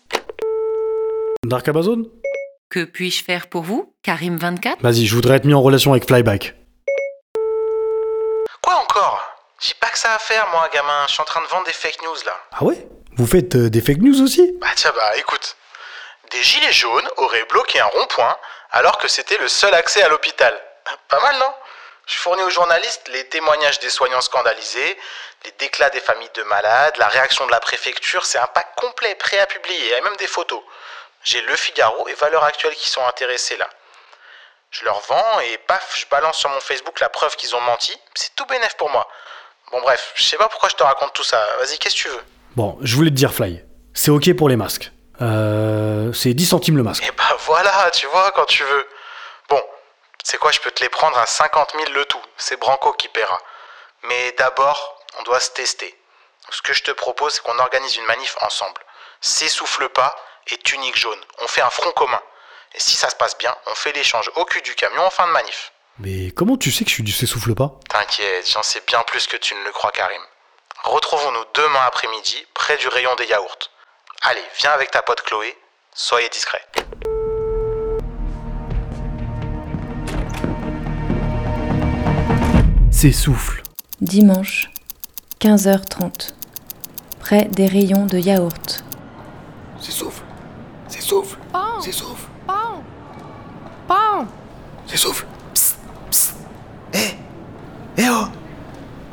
[1.43, 2.03] Dark Amazon?
[2.69, 6.55] Que puis-je faire pour vous, Karim24 Vas-y, je voudrais être mis en relation avec Flyback.
[8.61, 9.21] Quoi encore?
[9.61, 11.05] J'ai pas que ça à faire, moi, gamin.
[11.07, 12.33] Je suis en train de vendre des fake news là.
[12.51, 12.87] Ah ouais?
[13.15, 14.51] Vous faites euh, des fake news aussi?
[14.59, 15.55] Bah tiens, bah écoute.
[16.31, 18.37] Des gilets jaunes auraient bloqué un rond-point
[18.71, 20.53] alors que c'était le seul accès à l'hôpital.
[21.07, 21.53] Pas mal, non?
[22.05, 24.97] Je fournis aux journalistes les témoignages des soignants scandalisés,
[25.43, 28.25] les déclats des familles de malades, la réaction de la préfecture.
[28.25, 30.61] C'est un pack complet, prêt à publier, et même des photos.
[31.23, 33.69] J'ai Le Figaro et Valeurs Actuelles qui sont intéressés là.
[34.69, 37.97] Je leur vends et paf, je balance sur mon Facebook la preuve qu'ils ont menti.
[38.15, 39.07] C'est tout bénef pour moi.
[39.71, 41.45] Bon bref, je sais pas pourquoi je te raconte tout ça.
[41.59, 42.23] Vas-y, qu'est-ce que tu veux?
[42.55, 43.63] Bon, je voulais te dire, Fly.
[43.93, 44.91] C'est ok pour les masques.
[45.21, 47.03] Euh, c'est 10 centimes le masque.
[47.03, 48.87] Et bah voilà, tu vois, quand tu veux.
[49.49, 49.61] Bon,
[50.23, 52.21] c'est quoi, je peux te les prendre à 50 000 le tout.
[52.37, 53.39] C'est Branco qui paiera.
[54.03, 55.97] Mais d'abord, on doit se tester.
[56.49, 58.81] Ce que je te propose, c'est qu'on organise une manif ensemble.
[59.21, 60.15] S'essouffle pas
[60.47, 61.19] et tunique jaune.
[61.41, 62.21] On fait un front commun.
[62.73, 65.25] Et si ça se passe bien, on fait l'échange au cul du camion en fin
[65.27, 65.71] de manif.
[65.99, 67.71] Mais comment tu sais que je suis du s'essouffle pas?
[67.89, 70.21] T'inquiète, j'en sais bien plus que tu ne le crois, Karim.
[70.83, 73.71] Retrouvons-nous demain après-midi, près du rayon des yaourts.
[74.21, 75.55] Allez, viens avec ta pote Chloé,
[75.93, 76.61] soyez discret.
[82.91, 83.61] S'essouffle.
[84.01, 84.71] Dimanche,
[85.39, 86.33] 15h30.
[87.19, 88.83] Près des rayons de yaourt.
[89.79, 90.23] S'essouffle.
[90.87, 91.37] S'essouffle.
[91.81, 92.27] S'essouffle.
[92.47, 92.83] Pan
[93.87, 94.25] Pan
[94.87, 95.25] S'essouffle.
[97.99, 98.25] Eh oh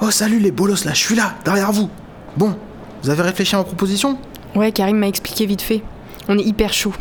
[0.01, 1.89] Oh salut les bolos là, je suis là, derrière vous.
[2.37, 2.59] Bon,
[3.03, 4.19] vous avez réfléchi à ma proposition?
[4.55, 5.83] Ouais, Karim m'a expliqué vite fait.
[6.29, 6.93] On est hyper chaud.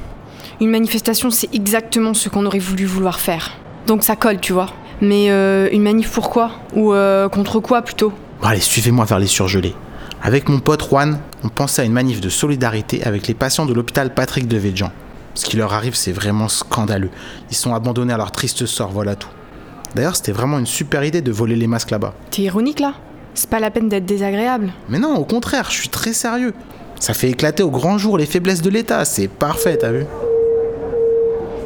[0.60, 3.52] Une manifestation, c'est exactement ce qu'on aurait voulu vouloir faire.
[3.86, 4.68] Donc ça colle, tu vois.
[5.02, 6.52] Mais euh, une manif pour quoi?
[6.76, 8.12] Ou euh, contre quoi plutôt?
[8.42, 9.76] Bon allez, suivez-moi vers les surgelés.
[10.22, 13.74] Avec mon pote Juan, on pensait à une manif de solidarité avec les patients de
[13.74, 14.92] l'hôpital Patrick de Védjan.
[15.36, 17.10] Ce qui leur arrive, c'est vraiment scandaleux.
[17.52, 19.30] Ils sont abandonnés à leur triste sort, voilà tout.
[19.96, 22.14] D'ailleurs, c'était vraiment une super idée de voler les masques là-bas.
[22.32, 22.94] T'es ironique là?
[23.34, 24.72] C'est pas la peine d'être désagréable.
[24.90, 26.54] Mais non, au contraire, je suis très sérieux.
[27.04, 30.06] Ça fait éclater au grand jour les faiblesses de l'État, c'est parfait, t'as vu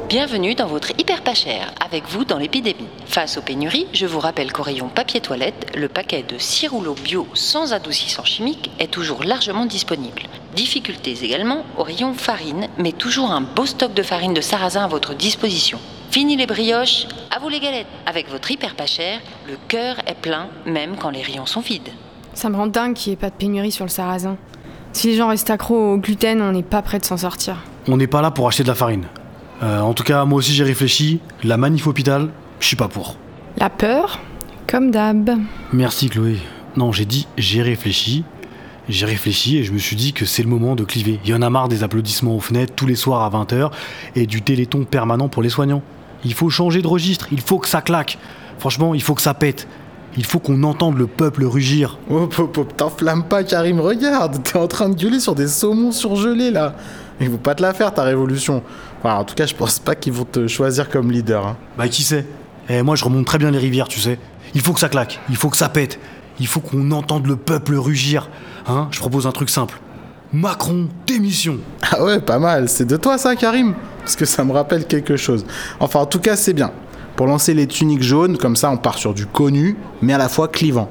[0.09, 2.87] Bienvenue dans votre hyper pas cher, avec vous dans l'épidémie.
[3.05, 6.95] Face aux pénuries, je vous rappelle qu'au rayon papier toilette, le paquet de 6 rouleaux
[6.95, 10.23] bio sans adoucissant chimique est toujours largement disponible.
[10.55, 14.87] Difficultés également au rayon farine, mais toujours un beau stock de farine de sarrasin à
[14.87, 15.79] votre disposition.
[16.09, 17.85] Fini les brioches, à vous les galettes.
[18.07, 21.91] Avec votre hyper pas cher, le cœur est plein même quand les rayons sont vides.
[22.33, 24.37] Ça me rend dingue qu'il n'y ait pas de pénurie sur le sarrasin.
[24.97, 27.57] Si les gens restent accros au gluten, on n'est pas prêt de s'en sortir.
[27.87, 29.05] On n'est pas là pour acheter de la farine.
[29.61, 31.19] Euh, en tout cas, moi aussi j'ai réfléchi.
[31.43, 32.29] La manif hôpital,
[32.59, 33.15] je suis pas pour.
[33.57, 34.19] La peur,
[34.65, 35.37] comme d'hab.
[35.71, 36.39] Merci Chloé.
[36.77, 38.23] Non, j'ai dit j'ai réfléchi.
[38.89, 41.19] J'ai réfléchi et je me suis dit que c'est le moment de cliver.
[41.25, 43.69] Il y en a marre des applaudissements aux fenêtres tous les soirs à 20h
[44.15, 45.83] et du téléthon permanent pour les soignants.
[46.25, 48.17] Il faut changer de registre, il faut que ça claque.
[48.57, 49.67] Franchement, il faut que ça pète.
[50.17, 51.99] Il faut qu'on entende le peuple rugir.
[52.09, 55.91] Oh, hop, hop, t'enflamme pas, Karim, regarde, t'es en train de gueuler sur des saumons
[55.91, 56.75] surgelés là.
[57.21, 58.63] Ils vont pas te la faire ta révolution.
[58.99, 61.45] Enfin, en tout cas, je pense pas qu'ils vont te choisir comme leader.
[61.45, 61.57] hein.
[61.77, 62.25] Bah qui sait?
[62.69, 64.19] Eh moi je remonte très bien les rivières, tu sais.
[64.55, 65.99] Il faut que ça claque, il faut que ça pète.
[66.39, 68.29] Il faut qu'on entende le peuple rugir.
[68.67, 69.79] Hein Je propose un truc simple.
[70.33, 71.57] Macron, démission.
[71.91, 72.67] Ah ouais, pas mal.
[72.69, 73.73] C'est de toi ça, Karim?
[74.01, 75.45] Parce que ça me rappelle quelque chose.
[75.79, 76.71] Enfin, en tout cas, c'est bien.
[77.17, 80.29] Pour lancer les tuniques jaunes, comme ça, on part sur du connu, mais à la
[80.29, 80.87] fois clivant.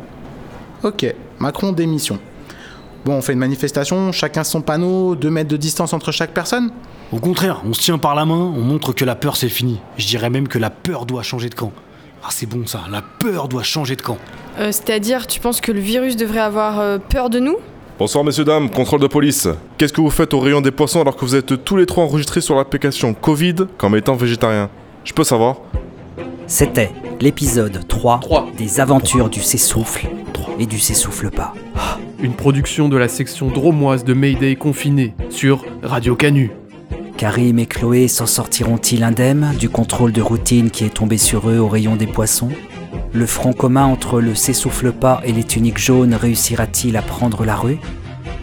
[0.82, 1.06] Ok,
[1.38, 2.18] Macron démission.
[3.04, 6.72] Bon, on fait une manifestation, chacun son panneau, 2 mètres de distance entre chaque personne
[7.12, 9.78] Au contraire, on se tient par la main, on montre que la peur c'est fini.
[9.98, 11.70] Je dirais même que la peur doit changer de camp.
[12.24, 14.18] Ah c'est bon ça, la peur doit changer de camp.
[14.58, 17.56] Euh, C'est-à-dire, tu penses que le virus devrait avoir euh, peur de nous?
[18.00, 19.46] Bonsoir messieurs dames, contrôle de police.
[19.78, 22.02] Qu'est-ce que vous faites au rayon des poissons alors que vous êtes tous les trois
[22.02, 24.68] enregistrés sur l'application Covid comme étant végétarien?
[25.04, 25.58] Je peux savoir
[26.46, 28.20] C'était l'épisode 3,
[28.56, 30.08] des aventures du s'essouffle
[30.58, 31.52] et du s'essouffle pas.
[31.76, 36.50] Ah, une production de la section dromoise de Mayday confiné sur Radio Canu.
[37.16, 41.58] Karim et Chloé s'en sortiront-ils indemnes du contrôle de routine qui est tombé sur eux
[41.58, 42.50] au rayon des poissons?
[43.12, 47.56] Le front commun entre le s'essouffle pas et les tuniques jaunes réussira-t-il à prendre la
[47.56, 47.78] rue?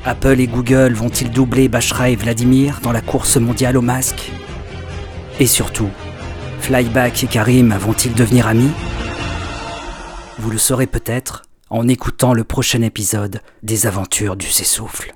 [0.06, 4.32] Apple et Google vont-ils doubler Bachra et Vladimir dans la course mondiale au masque?
[5.40, 5.90] Et surtout,
[6.64, 8.72] Flyback et Karim vont-ils devenir amis?
[10.40, 15.14] Vous le saurez peut-être en écoutant le prochain épisode des aventures du s'essouffle.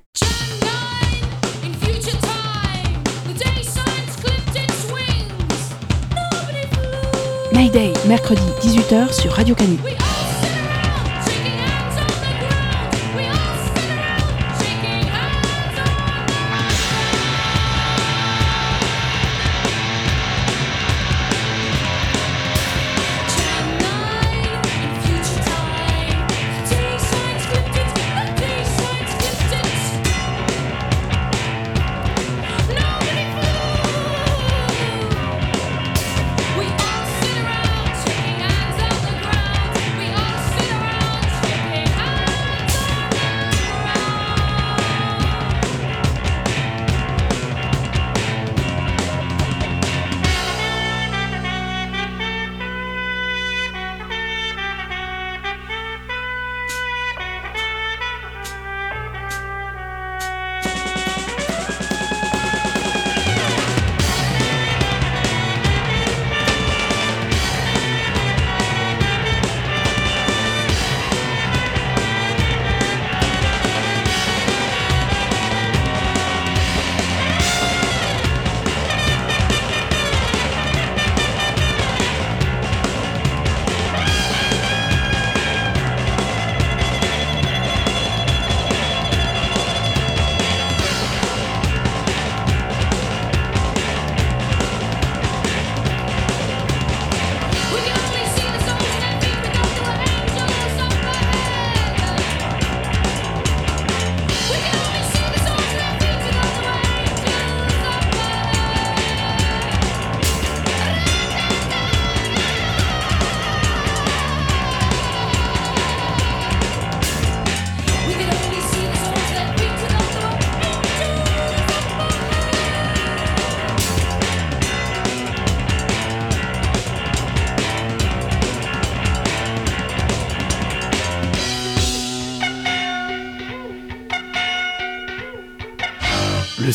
[7.54, 9.78] Mayday, mercredi 18h sur Radio Canu.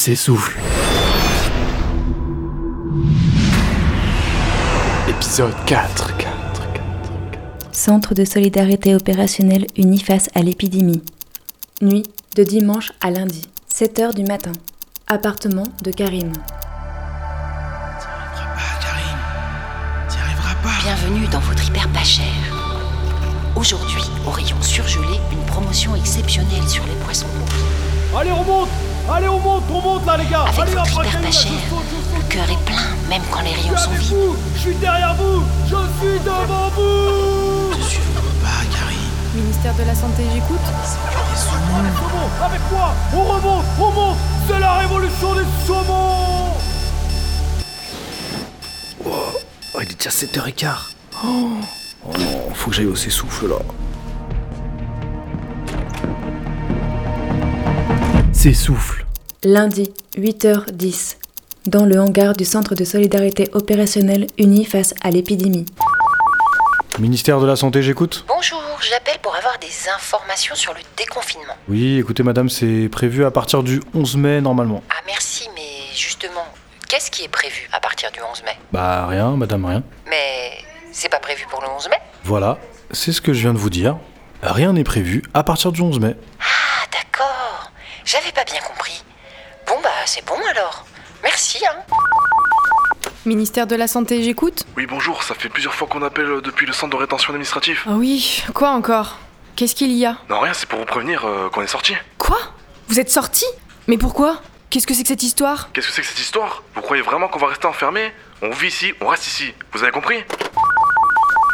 [0.03, 0.59] S'essouffle.
[5.09, 6.17] Épisode 4.
[6.17, 6.63] 4.
[7.71, 11.03] Centre de solidarité opérationnelle uni face à l'épidémie.
[11.83, 12.03] Nuit
[12.35, 13.43] de dimanche à lundi,
[13.73, 14.51] 7h du matin.
[15.07, 16.33] Appartement de Karim.
[20.83, 22.27] Bienvenue dans votre hyper pas cher.
[23.55, 28.19] Aujourd'hui, au rayon surgelé, une promotion exceptionnelle sur les poissons rouges.
[28.19, 28.69] Allez, on monte
[29.11, 31.53] Allez, on monte, on monte là, les gars Avec Allez, votre hyper là, pas cher,
[32.17, 34.13] le cœur est plein, même quand les rayons Je suis sont vides.
[34.13, 35.77] vous Je suis derrière vous Je
[36.09, 38.99] suis devant vous Je suis votre pas, Karim.
[39.35, 40.61] Ministère de la Santé, j'écoute.
[42.45, 44.17] Avec moi On remonte, on monte
[44.49, 46.53] C'est la révolution des saumons
[49.05, 50.69] Oh, il est déjà 7h15.
[51.25, 51.49] Oh,
[52.07, 53.57] oh non, faut que j'aille au s'essouffle là.
[58.43, 59.07] S'essouffle.
[59.45, 61.15] Lundi, 8h10.
[61.67, 65.65] Dans le hangar du Centre de solidarité opérationnelle uni face à l'épidémie.
[66.99, 71.55] Ministère de la Santé, j'écoute Bonjour, j'appelle pour avoir des informations sur le déconfinement.
[71.69, 74.83] Oui, écoutez madame, c'est prévu à partir du 11 mai normalement.
[74.91, 76.49] Ah merci, mais justement,
[76.89, 78.59] qu'est-ce qui est prévu à partir du 11 mai?
[78.73, 79.85] Bah rien, madame, rien.
[80.11, 80.51] Mais
[80.91, 81.99] c'est pas prévu pour le 11 mai?
[82.25, 82.59] Voilà,
[82.91, 83.99] c'est ce que je viens de vous dire.
[84.43, 86.17] Rien n'est prévu à partir du 11 mai.
[86.41, 87.71] Ah d'accord,
[88.05, 89.03] j'avais pas bien compris.
[89.67, 90.85] Bon bah c'est bon alors.
[91.23, 91.77] Merci hein.
[93.25, 94.65] Ministère de la Santé, j'écoute.
[94.77, 97.85] Oui, bonjour, ça fait plusieurs fois qu'on appelle euh, depuis le centre de rétention administratif.
[97.87, 99.19] Ah oui, quoi encore?
[99.55, 100.17] Qu'est-ce qu'il y a?
[100.29, 101.95] Non, rien, c'est pour vous prévenir euh, qu'on est sorti.
[102.19, 102.39] Quoi?
[102.89, 103.45] Vous êtes sorti?
[103.87, 104.41] Mais pourquoi?
[104.71, 105.71] Qu'est-ce que c'est que cette histoire?
[105.73, 106.65] Qu'est-ce que c'est que cette histoire?
[106.75, 109.55] Vous croyez vraiment qu'on va rester enfermé On vit ici, on reste ici.
[109.73, 110.25] Vous avez compris?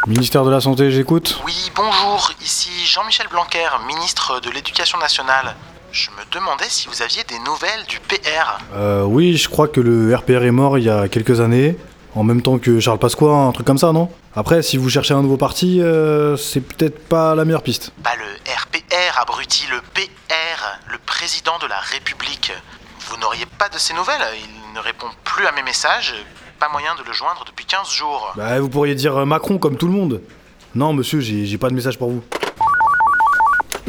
[0.07, 1.39] Ministère de la Santé, j'écoute.
[1.45, 5.55] Oui, bonjour, ici Jean-Michel Blanquer, ministre de l'Éducation nationale.
[5.91, 8.59] Je me demandais si vous aviez des nouvelles du PR.
[8.73, 11.77] Euh, oui, je crois que le RPR est mort il y a quelques années.
[12.15, 14.09] En même temps que Charles Pasqua, un truc comme ça, non?
[14.35, 17.91] Après, si vous cherchez un nouveau parti, euh, c'est peut-être pas la meilleure piste.
[18.03, 22.51] Bah le RPR, PR, abruti, le PR, le président de la République.
[23.07, 24.21] Vous n'auriez pas de ses nouvelles?
[24.43, 26.13] Il ne répond plus à mes messages.
[26.59, 28.33] Pas moyen de le joindre depuis 15 jours.
[28.35, 30.21] Bah, vous pourriez dire euh, Macron comme tout le monde.
[30.75, 32.23] Non, monsieur, j'ai pas de message pour vous.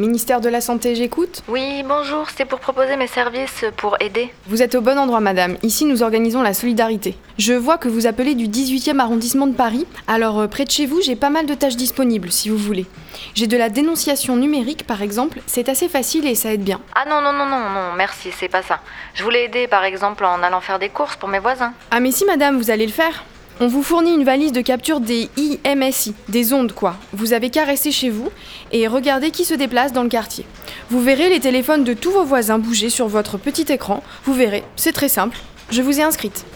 [0.01, 4.32] Ministère de la Santé, j'écoute Oui, bonjour, c'est pour proposer mes services pour aider.
[4.46, 5.59] Vous êtes au bon endroit, madame.
[5.62, 7.18] Ici, nous organisons la solidarité.
[7.36, 9.86] Je vois que vous appelez du 18e arrondissement de Paris.
[10.07, 12.86] Alors, euh, près de chez vous, j'ai pas mal de tâches disponibles, si vous voulez.
[13.34, 15.42] J'ai de la dénonciation numérique, par exemple.
[15.46, 16.80] C'est assez facile et ça aide bien.
[16.94, 18.80] Ah non, non, non, non, non, merci, c'est pas ça.
[19.12, 21.74] Je voulais aider par exemple en allant faire des courses pour mes voisins.
[21.90, 23.22] Ah, mais si, madame, vous allez le faire.
[23.63, 26.97] On vous fournit une valise de capture des IMSI, des ondes quoi.
[27.13, 28.31] Vous avez qu'à rester chez vous
[28.73, 30.47] et regarder qui se déplace dans le quartier.
[30.89, 34.03] Vous verrez les téléphones de tous vos voisins bouger sur votre petit écran.
[34.25, 35.37] Vous verrez, c'est très simple.
[35.71, 36.47] Je vous ai inscrite.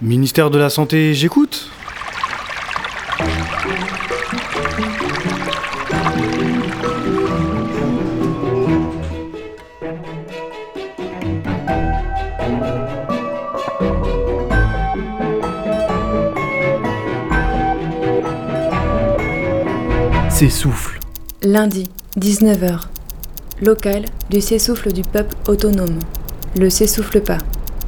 [0.00, 1.68] Ministère de la Santé, j'écoute.
[20.40, 20.98] S'essouffle.
[21.42, 22.84] Lundi, 19h.
[23.60, 25.98] Local du s'essouffle du peuple autonome.
[26.56, 27.36] Le s'essouffle pas.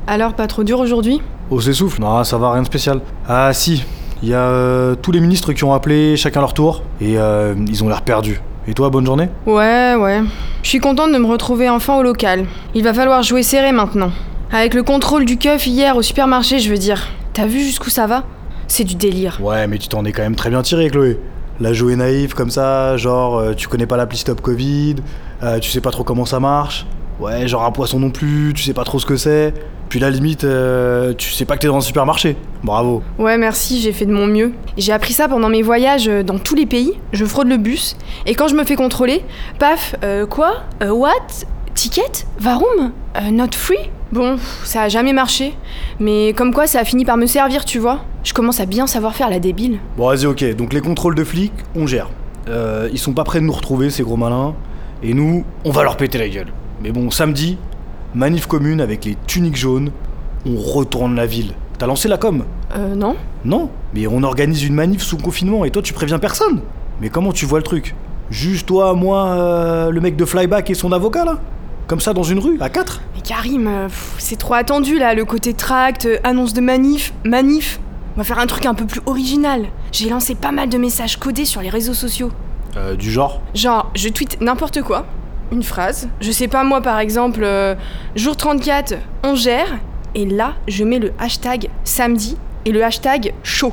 [0.07, 1.23] Alors, pas trop dur aujourd'hui?
[1.49, 3.01] Au s'essouffle Non, ça va, rien de spécial.
[3.27, 3.83] Ah si,
[4.23, 7.55] il y a euh, tous les ministres qui ont appelé, chacun leur tour, et euh,
[7.69, 8.39] ils ont l'air perdus.
[8.69, 9.31] Et toi, bonne journée?
[9.47, 10.21] Ouais, ouais.
[10.63, 12.45] Je suis contente de me retrouver enfin au local.
[12.75, 14.13] Il va falloir jouer serré maintenant.
[14.53, 17.03] Avec le contrôle du keuf hier au supermarché, je veux dire.
[17.33, 18.25] T'as vu jusqu'où ça va?
[18.69, 19.39] C'est du délire.
[19.43, 21.19] Ouais, mais tu t'en es quand même très bien tiré, Chloé.
[21.61, 24.97] La jouer naïf comme ça, genre euh, tu connais pas l'appli Stop Covid,
[25.43, 26.87] euh, tu sais pas trop comment ça marche.
[27.21, 29.55] Ouais, genre un poisson non plus, tu sais pas trop ce que c'est.
[29.89, 32.37] Puis la limite, euh, tu sais pas que t'es dans un supermarché.
[32.65, 33.03] Bravo.
[33.19, 34.53] Ouais, merci, j'ai fait de mon mieux.
[34.79, 36.95] J'ai appris ça pendant mes voyages dans tous les pays.
[37.13, 37.97] Je fraude le bus.
[38.25, 39.23] Et quand je me fais contrôler,
[39.59, 39.95] paf,
[40.31, 40.63] quoi?
[40.81, 41.45] What?
[41.75, 45.55] Ticket Varum Euh, Not free Bon, ça a jamais marché.
[45.99, 48.01] Mais comme quoi, ça a fini par me servir, tu vois.
[48.25, 49.79] Je commence à bien savoir faire la débile.
[49.97, 50.55] Bon, vas-y, ok.
[50.55, 52.11] Donc les contrôles de flics, on gère.
[52.49, 54.55] Euh, ils sont pas prêts de nous retrouver, ces gros malins.
[55.03, 56.49] Et nous, on va leur péter la gueule.
[56.83, 57.57] Mais bon, samedi,
[58.15, 59.93] manif commune avec les tuniques jaunes,
[60.45, 61.55] on retourne la ville.
[61.79, 62.45] T'as lancé la com?
[62.77, 63.17] Euh, non
[63.47, 66.61] Non, mais on organise une manif sous confinement et toi tu préviens personne.
[67.01, 67.95] Mais comment tu vois le truc?
[68.31, 71.39] Juste toi, moi, euh, le mec de Flyback et son avocat là?
[71.87, 75.15] Comme ça dans une rue, à 4 Mais Karim, euh, pff, c'est trop attendu là,
[75.15, 77.81] le côté tract, euh, annonce de manif, manif.
[78.15, 79.67] On va faire un truc un peu plus original.
[79.91, 82.31] J'ai lancé pas mal de messages codés sur les réseaux sociaux.
[82.77, 83.41] Euh, du genre?
[83.55, 85.07] Genre, je tweete n'importe quoi,
[85.51, 86.09] une phrase.
[86.21, 87.75] Je sais pas, moi par exemple, euh,
[88.15, 89.79] jour 34, on gère.
[90.15, 93.73] Et là, je mets le hashtag samedi et le hashtag chaud.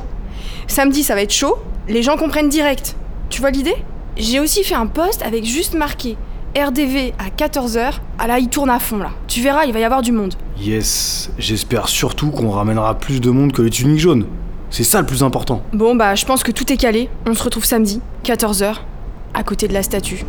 [0.68, 1.58] Samedi, ça va être chaud,
[1.88, 2.96] les gens comprennent direct.
[3.30, 3.76] Tu vois l'idée?
[4.16, 6.18] J'ai aussi fait un post avec juste marqué
[6.58, 7.94] RDV à 14h.
[8.18, 9.12] Ah là, il tourne à fond là.
[9.28, 10.34] Tu verras, il va y avoir du monde.
[10.60, 14.26] Yes, j'espère surtout qu'on ramènera plus de monde que les tuniques jaunes.
[14.72, 15.64] C'est ça le plus important.
[15.74, 17.10] Bon, bah, je pense que tout est calé.
[17.28, 18.76] On se retrouve samedi, 14h,
[19.34, 20.26] à côté de la statue.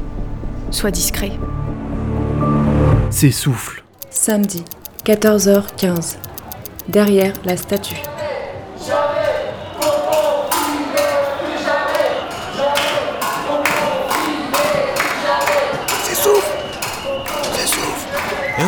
[0.71, 1.33] Sois discret.
[3.11, 3.83] S'essouffle.
[4.11, 4.65] Samedi,
[5.05, 6.17] 14h15.
[6.89, 8.03] Derrière la statue.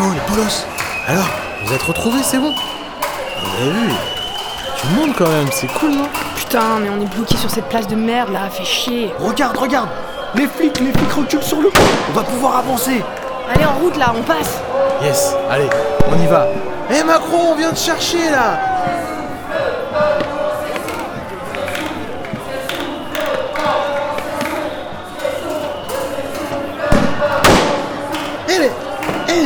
[0.05, 0.67] Oh, les polos
[1.07, 1.29] Alors,
[1.65, 2.53] vous êtes retrouvés, c'est bon.
[2.53, 3.93] Vous avez vu
[4.77, 6.09] Tu montes quand même, c'est cool, non?
[6.35, 9.13] Putain, mais on est bloqué sur cette place de merde là, fait chier.
[9.21, 9.89] Regarde, regarde
[10.35, 11.83] Les flics, les flics reculent sur le pont.
[12.11, 13.05] On va pouvoir avancer.
[13.55, 14.61] Allez, en route là, on passe.
[15.03, 15.71] Yes, allez,
[16.11, 16.49] on y va.
[16.91, 18.72] Eh Macron, on vient te chercher, là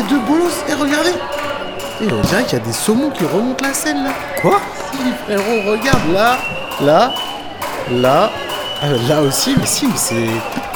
[0.09, 1.15] deux bolos, eh regardez
[2.03, 4.11] Eh on dirait qu'il y a des saumons qui remontent la scène là.
[4.41, 4.61] Quoi?
[4.93, 6.37] Si frérot, regarde là,
[6.81, 7.13] là,
[7.91, 8.31] là,
[8.85, 10.29] euh, là aussi, mais si, mais c'est...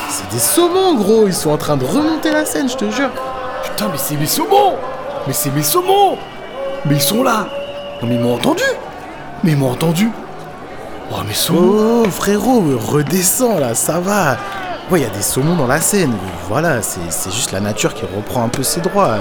[0.09, 3.11] C'est des saumons gros, ils sont en train de remonter la scène, je te jure.
[3.62, 4.74] Putain, mais c'est mes saumons!
[5.26, 6.18] Mais c'est mes saumons!
[6.85, 7.47] Mais ils sont là!
[8.03, 8.64] Non mais ils m'ont entendu!
[9.45, 10.11] Mais ils m'ont entendu!
[11.12, 12.03] Oh, mes saumons!
[12.07, 14.37] Oh frérot, redescends là, ça va
[14.91, 16.12] Ouais, il y a des saumons dans la Seine,
[16.49, 19.18] voilà, c'est c'est juste la nature qui reprend un peu ses droits.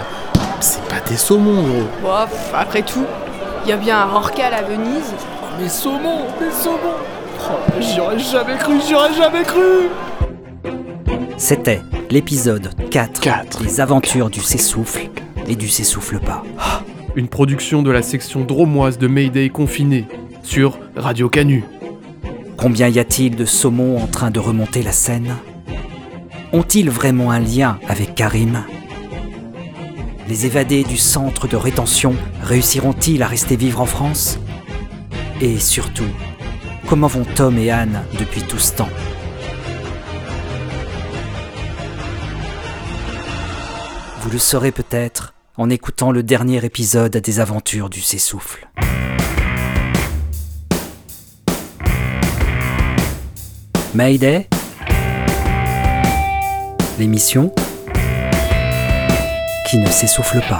[0.62, 1.84] C'est pas des saumons, gros.
[2.02, 2.10] Bon,
[2.56, 3.06] après tout,
[3.64, 5.14] il y a bien un Orcal à Venise.
[5.44, 6.98] Oh, mes saumons Mes saumons
[7.52, 9.90] Oh, j'y aurais jamais cru, j'y aurais jamais cru
[11.38, 15.10] C'était l'épisode 4, des aventures du s'essouffle
[15.48, 16.42] et du s'essouffle pas.
[17.16, 20.08] Une production de la section dromoise de Mayday confiné
[20.42, 21.64] sur Radio Canu.
[22.58, 25.36] Combien y a-t-il de saumons en train de remonter la Seine?
[26.52, 28.64] Ont-ils vraiment un lien avec Karim?
[30.28, 34.40] Les évadés du centre de rétention réussiront-ils à rester vivre en France?
[35.42, 36.10] Et surtout,
[36.88, 38.90] comment vont Tom et Anne depuis tout ce temps?
[44.22, 48.68] Vous le saurez peut-être en écoutant le dernier épisode des aventures du S'essouffle.
[53.96, 54.48] Mayday?
[57.00, 57.54] L'émission
[59.70, 60.60] qui ne s'essouffle pas.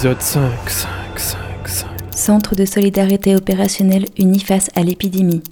[0.00, 0.88] Épisode 5, 5,
[1.18, 1.88] 5, 5.
[2.10, 5.42] Centre de solidarité opérationnelle uni face à l'épidémie.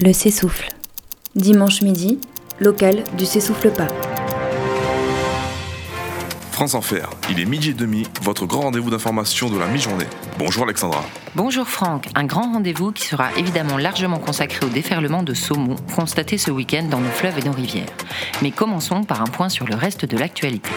[0.00, 0.70] Le S'essouffle.
[1.36, 2.18] Dimanche midi,
[2.58, 3.86] local du S'essouffle pas.
[6.50, 10.06] France en Fer, il est midi et demi, votre grand rendez-vous d'information de la mi-journée.
[10.36, 11.04] Bonjour Alexandra.
[11.36, 16.38] Bonjour Franck, un grand rendez-vous qui sera évidemment largement consacré au déferlement de saumon constaté
[16.38, 17.92] ce week-end dans nos fleuves et nos rivières.
[18.42, 20.70] Mais commençons par un point sur le reste de l'actualité.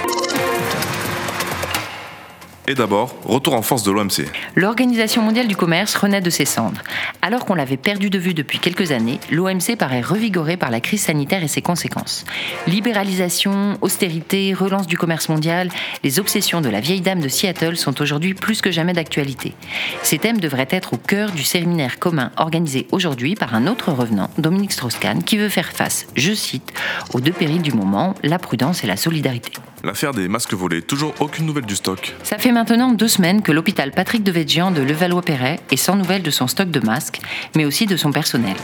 [2.70, 4.28] Et d'abord, retour en force de l'OMC.
[4.56, 6.84] L'Organisation mondiale du commerce renaît de ses cendres.
[7.24, 11.02] Alors qu'on l'avait perdu de vue depuis quelques années, l'OMC paraît revigorée par la crise
[11.02, 12.26] sanitaire et ses conséquences.
[12.68, 15.70] Libéralisation, austérité, relance du commerce mondial,
[16.04, 19.56] les obsessions de la vieille dame de Seattle sont aujourd'hui plus que jamais d'actualité.
[20.04, 24.30] Ces thèmes devraient être au cœur du séminaire commun organisé aujourd'hui par un autre revenant,
[24.38, 26.72] Dominique Strauss-Kahn, qui veut faire face, je cite,
[27.16, 29.54] aux deux périls du moment, la prudence et la solidarité.
[29.84, 32.14] L'affaire des masques volés, toujours aucune nouvelle du stock.
[32.24, 36.22] Ça fait maintenant deux semaines que l'hôpital Patrick de Végian de Levallois-Perret est sans nouvelles
[36.22, 37.22] de son stock de masques,
[37.56, 38.58] mais aussi de son personnel.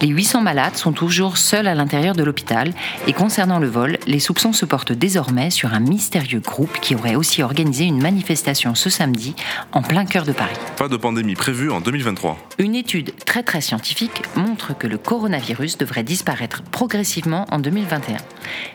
[0.00, 2.72] Les 800 malades sont toujours seuls à l'intérieur de l'hôpital
[3.08, 7.16] et concernant le vol, les soupçons se portent désormais sur un mystérieux groupe qui aurait
[7.16, 9.34] aussi organisé une manifestation ce samedi
[9.72, 10.54] en plein cœur de Paris.
[10.76, 12.38] Pas de pandémie prévue en 2023.
[12.58, 18.18] Une étude très très scientifique montre que le coronavirus devrait disparaître progressivement en 2021.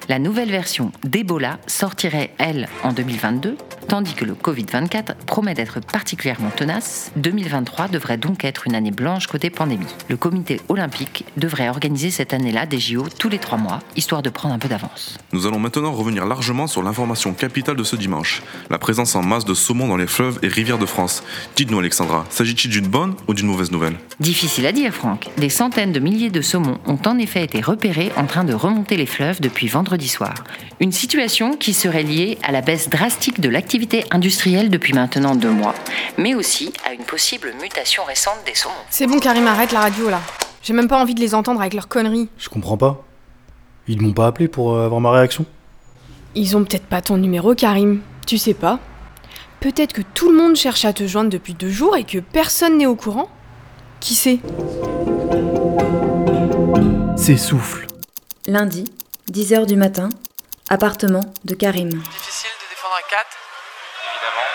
[0.10, 3.58] La nouvelle version d'Ebola sortirait, elle, en 2022,
[3.88, 7.12] tandis que le Covid-24 promet d'être particulièrement tenace.
[7.18, 9.86] 2023 devrait donc être une année blanche côté pandémie.
[10.10, 14.32] Le comité olympique devrait organiser cette année-là des JO tous les trois mois, histoire de
[14.32, 15.20] prendre un peu d'avance.
[15.32, 18.42] Nous allons maintenant revenir largement sur l'information capitale de ce dimanche.
[18.72, 21.22] La présence en masse de saumon dans les fleuves et rivières de France.
[21.56, 23.98] Dites-nous Alexandra, s'agit-il d'une bonne ou d'une mauvaise nouvelle?
[24.20, 25.28] Difficile à dire, Franck.
[25.38, 28.98] Des centaines de milliers de saumons ont en effet été repérés en train de remonter
[28.98, 30.34] les fleuves depuis vendredi soir.
[30.80, 35.51] Une situation qui serait liée à la baisse drastique de l'activité industrielle depuis maintenant deux
[35.51, 35.76] mois,
[36.17, 38.73] mais aussi à une possible mutation récente des saumons.
[38.89, 40.21] C'est bon, Karim, arrête la radio là.
[40.63, 42.28] J'ai même pas envie de les entendre avec leurs conneries.
[42.38, 43.05] Je comprends pas.
[43.88, 45.45] Ils m'ont pas appelé pour euh, avoir ma réaction
[46.34, 48.01] Ils ont peut-être pas ton numéro, Karim.
[48.26, 48.80] Tu sais pas.
[49.59, 52.78] Peut-être que tout le monde cherche à te joindre depuis deux jours et que personne
[52.78, 53.30] n'est au courant.
[53.99, 54.39] Qui sait?
[57.15, 57.88] S'essouffle.
[58.47, 58.86] Lundi,
[59.32, 60.09] 10h du matin,
[60.70, 61.89] appartement de Karim.
[61.89, 63.28] Difficile de défendre un 4,
[64.13, 64.49] évidemment.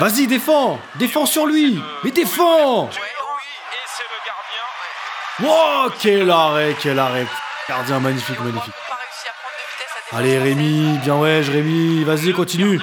[0.00, 0.78] Vas-y, défends.
[0.96, 1.80] Défends sur lui.
[2.04, 2.90] Mais défends.
[5.40, 7.26] Wow, quel arrêt, quel arrêt.
[7.68, 8.74] Gardien magnifique, magnifique.
[10.12, 12.80] Allez Rémi, bien ouais, Rémi, vas-y, continue.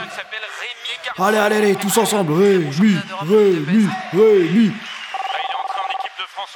[1.18, 2.34] Allez, allez, allez, tous ensemble.
[2.34, 4.74] Rémi, Rémi, Rémi.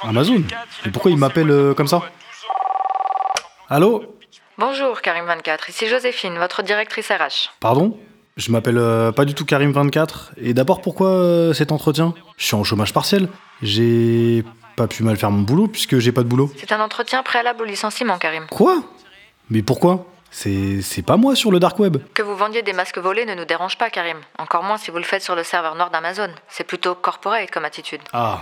[0.02, 0.44] Amazon.
[0.84, 2.02] Mais pourquoi il m'appelle euh, comme ça
[3.68, 4.17] Allô
[4.58, 7.50] Bonjour Karim24, ici Joséphine, votre directrice RH.
[7.60, 7.96] Pardon?
[8.36, 10.30] Je m'appelle euh, pas du tout Karim24.
[10.36, 12.12] Et d'abord, pourquoi euh, cet entretien?
[12.36, 13.28] Je suis en chômage partiel.
[13.62, 14.42] J'ai
[14.74, 16.50] pas pu mal faire mon boulot puisque j'ai pas de boulot.
[16.58, 18.46] C'est un entretien préalable au licenciement, Karim.
[18.50, 18.82] Quoi?
[19.48, 20.06] Mais pourquoi?
[20.32, 21.98] C'est c'est pas moi sur le dark web.
[22.12, 24.18] Que vous vendiez des masques volés ne nous dérange pas, Karim.
[24.38, 26.30] Encore moins si vous le faites sur le serveur nord d'Amazon.
[26.48, 28.00] C'est plutôt corporate comme attitude.
[28.12, 28.40] Ah,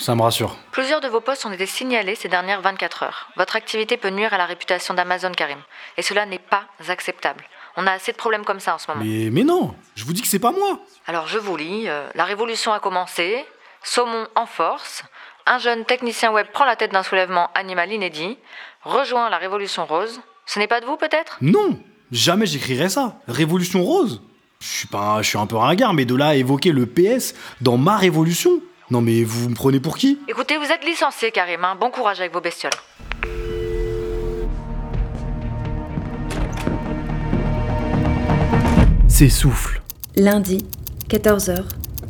[0.00, 0.56] ça me rassure.
[0.72, 3.28] Plusieurs de vos postes ont été signalés ces dernières 24 heures.
[3.36, 5.58] Votre activité peut nuire à la réputation d'Amazon, Karim.
[5.96, 7.44] Et cela n'est pas acceptable.
[7.76, 9.02] On a assez de problèmes comme ça en ce moment.
[9.04, 12.08] Mais, mais non Je vous dis que c'est pas moi Alors je vous lis, euh,
[12.14, 13.44] la révolution a commencé,
[13.82, 15.04] saumon en force,
[15.46, 18.38] un jeune technicien web prend la tête d'un soulèvement animal inédit,
[18.82, 20.20] rejoint la révolution rose.
[20.46, 21.38] Ce n'est pas de vous peut-être?
[21.40, 21.78] Non
[22.10, 24.22] Jamais j'écrirais ça Révolution rose?
[24.60, 27.34] Je suis pas, je suis un peu ringard, mais de là à évoquer le PS
[27.60, 28.60] dans ma révolution
[28.90, 31.64] Non mais vous me prenez pour qui Écoutez, vous êtes licencié, Karim.
[31.64, 31.76] hein.
[31.80, 32.72] Bon courage avec vos bestioles.
[39.08, 39.82] S'essouffle.
[40.16, 40.64] Lundi,
[41.08, 41.64] 14h,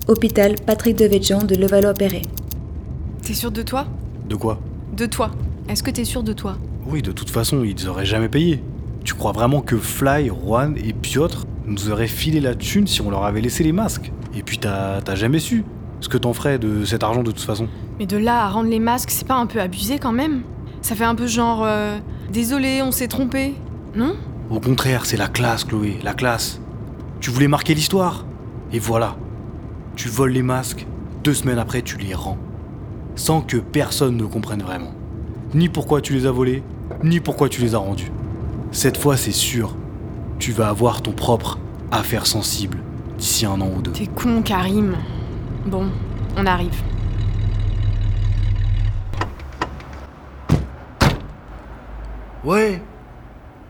[0.08, 2.22] hôpital Patrick Devedjian de Levallois-Perret.
[3.22, 3.86] T'es sûr de toi?
[4.28, 4.60] De quoi?
[4.96, 5.30] De toi.
[5.68, 6.56] Est-ce que t'es sûr de toi?
[6.86, 8.62] Oui, de toute façon, ils auraient jamais payé.
[9.04, 13.10] Tu crois vraiment que Fly, Juan et Piotr nous auraient filé la thune si on
[13.10, 14.12] leur avait laissé les masques?
[14.36, 15.64] Et puis t'as jamais su
[16.00, 17.68] ce que t'en ferais de cet argent de toute façon.
[17.98, 20.42] Mais de là à rendre les masques, c'est pas un peu abusé quand même?
[20.82, 21.62] Ça fait un peu genre.
[21.64, 21.98] euh,
[22.32, 23.54] Désolé, on s'est trompé.
[23.94, 24.14] Non?
[24.50, 26.60] Au contraire, c'est la classe, Chloé, la classe.
[27.20, 28.24] Tu voulais marquer l'histoire?
[28.72, 29.16] Et voilà.
[29.96, 30.86] Tu voles les masques,
[31.24, 32.38] deux semaines après, tu les rends.
[33.16, 34.92] Sans que personne ne comprenne vraiment.
[35.54, 36.62] Ni pourquoi tu les as volés,
[37.02, 38.10] ni pourquoi tu les as rendus.
[38.72, 39.76] Cette fois, c'est sûr.
[40.38, 41.58] Tu vas avoir ton propre
[41.90, 42.78] affaire sensible
[43.18, 43.90] d'ici un an ou deux.
[43.90, 44.94] T'es con, Karim.
[45.66, 45.90] Bon,
[46.36, 46.82] on arrive.
[52.42, 52.80] Ouais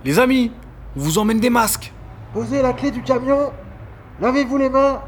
[0.04, 0.52] Les amis,
[0.96, 1.92] on vous emmène des masques
[2.32, 3.50] Posez la clé du camion,
[4.20, 5.02] lavez-vous les mains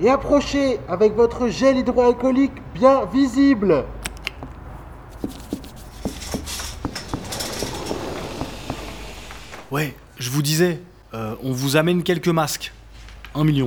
[0.00, 3.84] et approchez avec votre gel hydroalcoolique bien visible.
[9.70, 10.80] Ouais, je vous disais,
[11.12, 12.72] euh, on vous amène quelques masques.
[13.34, 13.66] Un million.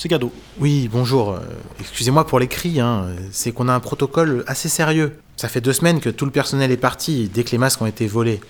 [0.00, 0.32] C'est cadeau.
[0.60, 1.32] Oui, bonjour.
[1.32, 1.40] euh,
[1.80, 3.06] Excusez-moi pour les cris, hein.
[3.32, 5.18] c'est qu'on a un protocole assez sérieux.
[5.36, 7.86] Ça fait deux semaines que tout le personnel est parti dès que les masques ont
[7.86, 8.40] été volés.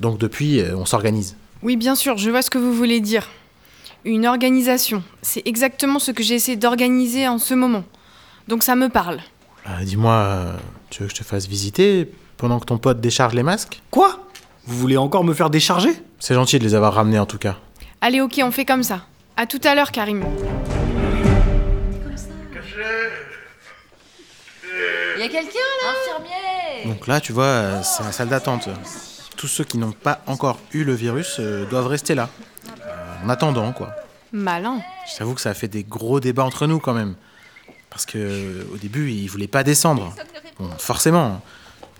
[0.00, 1.36] Donc depuis, euh, on s'organise.
[1.62, 3.28] Oui, bien sûr, je vois ce que vous voulez dire.
[4.06, 5.02] Une organisation.
[5.20, 7.84] C'est exactement ce que j'ai essayé d'organiser en ce moment.
[8.48, 9.20] Donc ça me parle.
[9.68, 10.52] Euh, Dis-moi, euh,
[10.88, 13.82] tu veux que je te fasse visiter pendant que ton pote décharge les masques?
[13.90, 14.26] Quoi?
[14.66, 15.90] Vous voulez encore me faire décharger?
[16.20, 17.56] C'est gentil de les avoir ramenés en tout cas.
[18.00, 19.02] Allez, ok, on fait comme ça.
[19.36, 20.24] À tout à l'heure, Karim.
[25.26, 28.68] A quelqu'un là Infirmier Donc là, tu vois, euh, c'est la salle d'attente.
[29.36, 32.30] Tous ceux qui n'ont pas encore eu le virus euh, doivent rester là.
[32.68, 33.90] Euh, en attendant, quoi.
[34.32, 34.80] Malin.
[35.10, 37.14] Je t'avoue que ça a fait des gros débats entre nous quand même.
[37.90, 40.14] Parce que euh, au début, ils voulaient pas descendre.
[40.58, 41.42] Bon, forcément.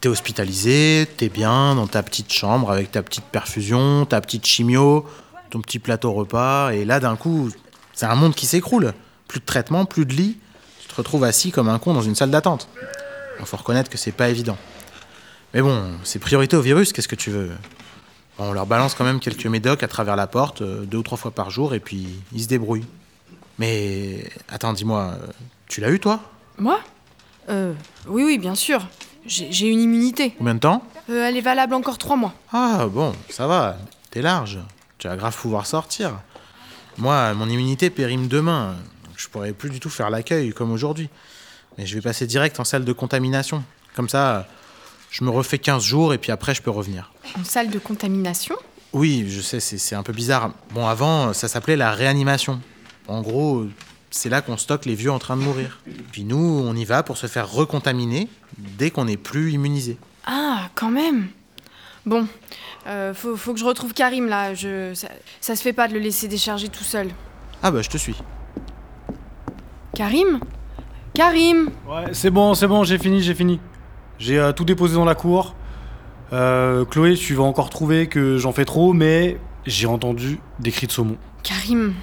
[0.01, 5.07] T'es hospitalisé, t'es bien dans ta petite chambre avec ta petite perfusion, ta petite chimio,
[5.51, 7.51] ton petit plateau repas, et là d'un coup,
[7.95, 8.93] c'est un monde qui s'écroule.
[9.27, 10.39] Plus de traitement, plus de lit.
[10.81, 12.68] Tu te retrouves assis comme un con dans une salle d'attente.
[13.39, 14.57] Il faut reconnaître que c'est pas évident.
[15.55, 17.51] Mais bon, c'est priorité au virus, qu'est-ce que tu veux?
[18.39, 21.16] On leur balance quand même quelques médocs à travers la porte, euh, deux ou trois
[21.16, 22.87] fois par jour, et puis ils se débrouillent.
[23.59, 25.26] Mais attends, dis-moi, euh,
[25.68, 26.20] tu l'as eu toi?
[26.59, 26.78] Moi?
[27.49, 27.72] Euh.
[28.07, 28.87] Oui, oui, bien sûr.
[29.24, 30.32] J'ai j'ai une immunité.
[30.37, 30.82] Combien de temps?
[31.09, 32.34] Euh, elle est valable encore trois mois.
[32.53, 33.78] Ah bon, ça va,
[34.11, 34.59] t'es large.
[34.99, 36.20] Tu vas grave pouvoir sortir.
[36.99, 38.76] Moi, mon immunité périme demain.
[39.16, 41.09] Je pourrais plus du tout faire l'accueil comme aujourd'hui.
[41.79, 43.62] Mais je vais passer direct en salle de contamination.
[43.95, 44.47] Comme ça,
[45.11, 47.12] je me refais 15 jours et puis après, je peux revenir.
[47.39, 48.57] En salle de contamination
[48.93, 50.53] Oui, je sais, c'est un peu bizarre.
[50.72, 52.61] Bon, avant, ça s'appelait la réanimation.
[53.09, 53.66] En gros,
[54.11, 55.81] c'est là qu'on stocke les vieux en train de mourir.
[56.12, 59.99] Puis nous, on y va pour se faire recontaminer dès qu'on n'est plus immunisé.
[60.27, 61.29] Ah, quand même.
[62.05, 62.27] Bon,
[62.87, 64.55] euh, faut, faut que je retrouve Karim là.
[64.55, 65.09] Je, ça,
[65.41, 67.11] ça se fait pas de le laisser décharger tout seul.
[67.62, 68.16] Ah bah, je te suis.
[69.95, 70.41] Karim?
[71.17, 73.59] Karim Ouais, c'est bon, c'est bon, j'ai fini, j'ai fini.
[74.19, 75.55] J'ai euh, tout déposé dans la cour.
[76.33, 80.87] Euh, Chloé, tu vas encore trouver que j'en fais trop, mais j'ai entendu des cris
[80.87, 81.17] de saumon.
[81.43, 81.95] Karim,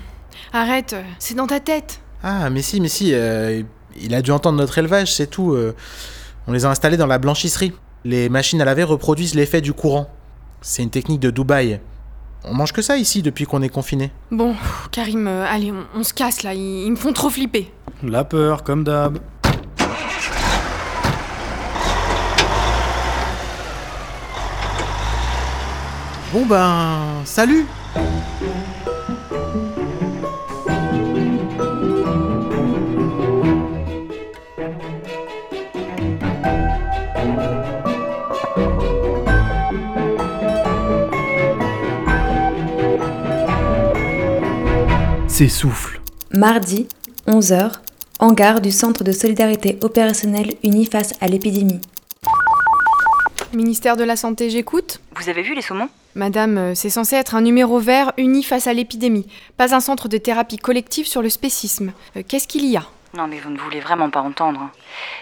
[0.51, 2.01] arrête, c'est dans ta tête.
[2.23, 3.61] Ah, mais si, mais si, euh,
[4.01, 5.53] il a dû entendre notre élevage, c'est tout.
[5.53, 5.75] euh.
[6.47, 7.73] on les a installés dans la blanchisserie.
[8.05, 10.09] Les machines à laver reproduisent l'effet du courant.
[10.61, 11.79] C'est une technique de Dubaï.
[12.45, 14.11] On mange que ça ici depuis qu'on est confiné.
[14.31, 14.55] Bon,
[14.91, 17.71] Karim, euh, allez, on, on se casse là, ils, ils me font trop flipper.
[18.03, 19.19] La peur, comme d'hab.
[26.33, 27.65] Bon ben, salut
[45.33, 45.99] S'essouffle.
[46.29, 46.87] Mardi,
[47.25, 47.71] 11h,
[48.19, 51.81] hangar du Centre de solidarité opérationnelle uni face à l'épidémie.
[53.51, 55.89] Ministère de la Santé, j'écoute Vous avez vu les saumons?
[56.13, 59.27] Madame, euh, c'est censé être un numéro vert uni face à l'épidémie,
[59.57, 61.93] pas un centre de thérapie collective sur le spécisme.
[62.15, 62.83] Euh, Qu'est-ce qu'il y a?
[63.17, 64.69] Non mais vous ne voulez vraiment pas entendre.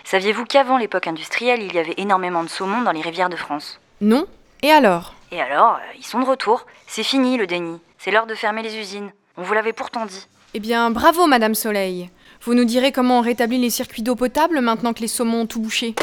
[0.04, 3.80] Saviez-vous qu'avant l'époque industrielle, il y avait énormément de saumons dans les rivières de France?
[4.02, 4.26] Non
[4.62, 5.16] Et alors?
[5.32, 6.66] Et alors, euh, ils sont de retour.
[6.86, 7.80] C'est fini le déni.
[7.98, 9.14] C'est l'heure de fermer les usines.
[9.38, 10.28] On vous l'avait pourtant dit.
[10.54, 12.10] Eh bien, bravo, Madame Soleil.
[12.44, 15.46] Vous nous direz comment on rétablit les circuits d'eau potable maintenant que les saumons ont
[15.46, 15.96] tout bouché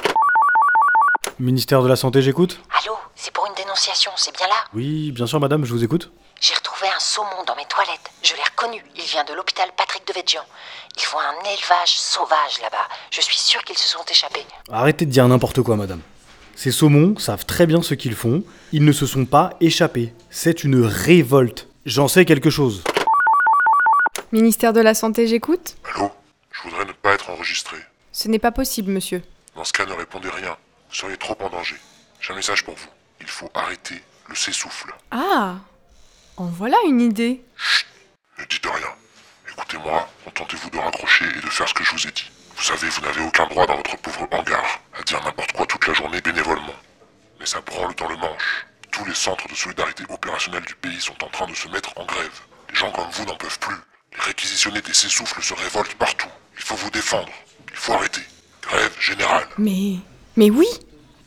[1.39, 4.55] Ministère de la Santé, j'écoute Allô, c'est pour une dénonciation, c'est bien là?
[4.75, 6.11] Oui, bien sûr, madame, je vous écoute.
[6.41, 8.11] J'ai retrouvé un saumon dans mes toilettes.
[8.23, 8.83] Je l'ai reconnu.
[8.97, 10.43] Il vient de l'hôpital Patrick de Védian.
[10.97, 12.89] Ils font un élevage sauvage là-bas.
[13.11, 14.47] Je suis sûre qu'ils se sont échappés.
[14.71, 16.01] Arrêtez de dire n'importe quoi, madame.
[16.55, 18.43] Ces saumons savent très bien ce qu'ils font.
[18.73, 20.13] Ils ne se sont pas échappés.
[20.31, 21.69] C'est une révolte.
[21.87, 22.83] J'en sais quelque chose.
[24.33, 26.11] Ministère de la Santé, j'écoute Allô
[26.53, 27.79] Je voudrais ne pas être enregistré.
[28.13, 29.23] Ce n'est pas possible, monsieur.
[29.55, 30.57] Dans ce cas, ne répondez rien.
[30.91, 31.77] Vous seriez trop en danger.
[32.21, 32.89] J'ai un message pour vous.
[33.21, 34.93] Il faut arrêter le s'essouffle.
[35.11, 35.57] Ah
[36.37, 37.43] En voilà une idée.
[38.39, 38.95] Ne dites rien.
[39.51, 42.31] Écoutez-moi, contentez-vous de raccrocher et de faire ce que je vous ai dit.
[42.57, 45.87] Vous savez, vous n'avez aucun droit dans votre pauvre hangar à dire n'importe quoi toute
[45.87, 46.75] la journée bénévolement.
[47.41, 48.67] Mais ça branle dans le manche.
[48.91, 52.05] Tous les centres de solidarité opérationnelle du pays sont en train de se mettre en
[52.05, 52.41] grève.
[52.69, 53.77] Les gens comme vous n'en peuvent plus.
[54.19, 56.29] Les réquisitionnés des s'essouffles se révoltent partout.
[56.57, 57.29] Il faut vous défendre.
[57.71, 58.21] Il faut arrêter.
[58.63, 59.47] Grève générale.
[59.59, 59.95] Mais.
[60.37, 60.67] Mais oui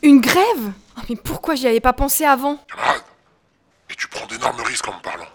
[0.02, 0.72] Une grève?
[0.98, 2.62] Oh, Mais pourquoi j'y avais pas pensé avant?
[3.90, 5.28] Et tu prends d'énormes risques en me parlant.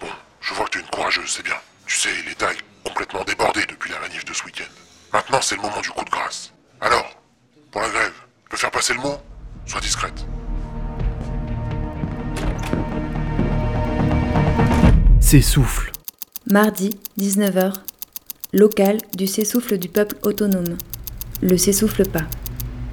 [0.00, 0.08] Bon,
[0.40, 1.56] je vois que tu es une courageuse, c'est bien.
[1.86, 4.70] Tu sais, l'État est complètement débordé depuis la manif de ce week-end.
[5.12, 6.52] Maintenant, c'est le moment du coup de grâce.
[6.80, 7.08] Alors,
[7.70, 8.12] pour la grève,
[8.44, 9.20] tu peux faire passer le mot?
[9.66, 10.24] Sois discrète.
[15.20, 15.92] S'essouffle.
[16.50, 16.90] Mardi,
[17.20, 17.72] 19h,
[18.52, 20.76] local du s'essouffle du peuple autonome.
[21.40, 22.24] Le s'essouffle pas.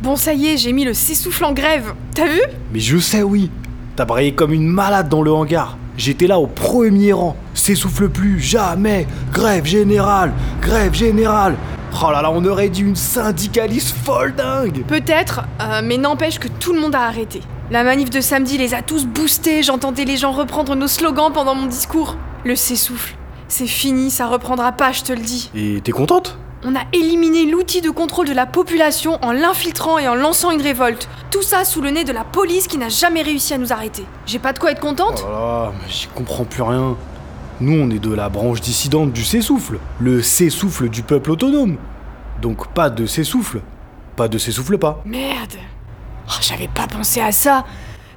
[0.03, 1.93] Bon, ça y est, j'ai mis le s'essouffle en grève.
[2.13, 2.41] T'as vu?
[2.71, 3.49] Mais je sais, oui.
[3.95, 5.79] T'as braillé comme une malade dans le hangar.
[5.97, 7.35] J'étais là au premier rang.
[7.55, 9.07] S'essouffle plus, jamais.
[9.33, 10.31] Grève générale,
[10.61, 11.55] grève générale.
[12.03, 14.85] Oh là là, on aurait dit une syndicaliste folle dingue.
[14.85, 17.41] Peut-être, euh, mais n'empêche que tout le monde a arrêté.
[17.71, 21.55] La manif de samedi les a tous boostés, j'entendais les gens reprendre nos slogans pendant
[21.55, 22.15] mon discours.
[22.45, 23.18] Le s'essouffle.
[23.49, 25.49] C'est fini, ça reprendra pas, je te le dis.
[25.55, 26.37] Et t'es contente?
[26.63, 30.61] On a éliminé l'outil de contrôle de la population en l'infiltrant et en lançant une
[30.61, 31.09] révolte.
[31.31, 34.05] Tout ça sous le nez de la police qui n'a jamais réussi à nous arrêter.
[34.25, 35.23] J'ai pas de quoi être contente?
[35.25, 36.95] Oh là là, mais j'y comprends plus rien.
[37.61, 39.79] Nous, on est de la branche dissidente du s'essouffle.
[39.99, 41.77] Le s'essouffle du peuple autonome.
[42.41, 43.61] Donc pas de s'essouffle.
[44.15, 45.01] Pas de s'essouffle pas.
[45.05, 45.55] Merde
[46.27, 47.65] Oh, J'avais pas pensé à ça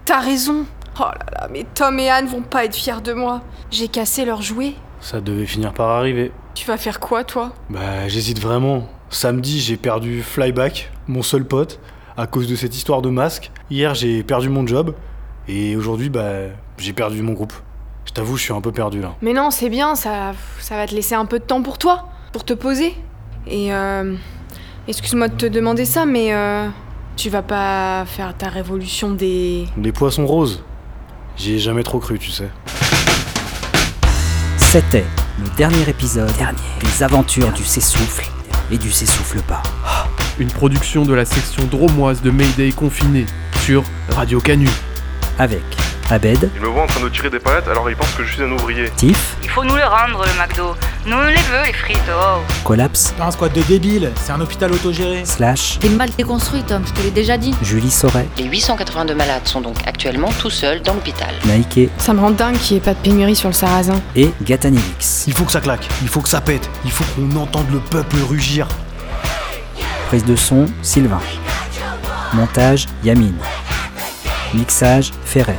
[0.05, 0.67] T'as raison
[0.99, 3.41] Oh là là, mais Tom et Anne vont pas être fiers de moi.
[3.71, 4.75] J'ai cassé leurs jouets.
[5.03, 6.31] Ça devait finir par arriver.
[6.55, 7.53] Tu vas faire quoi, toi?
[7.69, 8.89] Bah, j'hésite vraiment.
[9.11, 11.81] Samedi, j'ai perdu Flyback, mon seul pote,
[12.17, 13.51] à cause de cette histoire de masque.
[13.69, 14.95] Hier, j'ai perdu mon job.
[15.49, 16.31] Et aujourd'hui, bah,
[16.79, 17.53] j'ai perdu mon groupe.
[18.05, 19.15] Je t'avoue, je suis un peu perdu là.
[19.23, 22.09] Mais non, c'est bien, ça, ça va te laisser un peu de temps pour toi,
[22.33, 22.95] pour te poser.
[23.49, 24.15] Et euh,
[24.87, 26.69] excuse-moi de te demander ça, mais euh,
[27.17, 29.67] tu vas pas faire ta révolution des...
[29.77, 30.63] Les poissons roses.
[31.37, 32.51] J'y ai jamais trop cru, tu sais.
[34.73, 35.05] C'était
[35.39, 36.33] le dernier épisode
[36.81, 38.27] des aventures du s'essouffle
[38.71, 39.63] et du s'essouffle pas.
[40.39, 43.27] Une production de la section dromoise de Mayday confiné
[43.67, 44.71] sur Radio Canu.
[45.39, 45.61] Avec
[46.13, 48.35] Abed, Il me voit en train de tirer des palettes alors il pense que je
[48.35, 48.91] suis un ouvrier.
[48.97, 50.77] Tiff, Il faut nous le rendre, le McDo.
[51.07, 52.41] Nous on les veut, les frites, oh.
[52.65, 55.25] Collapse, un squat de débiles, c'est un hôpital autogéré.
[55.25, 57.55] Slash, T'es mal déconstruit, Tom, je te l'ai déjà dit.
[57.63, 61.35] Julie Sauret, Les 882 malades sont donc actuellement tout seuls dans l'hôpital.
[61.47, 64.01] Naïké Ça me rend dingue qu'il n'y ait pas de pénurie sur le sarrasin.
[64.15, 65.25] et Gatanivix.
[65.27, 67.81] Il faut que ça claque, il faut que ça pète, il faut qu'on entende le
[67.81, 68.69] peuple rugir.
[70.09, 71.21] Prise de son, Sylvain.
[72.35, 73.35] Montage, Yamine.
[74.55, 75.59] Mixage, Ferret.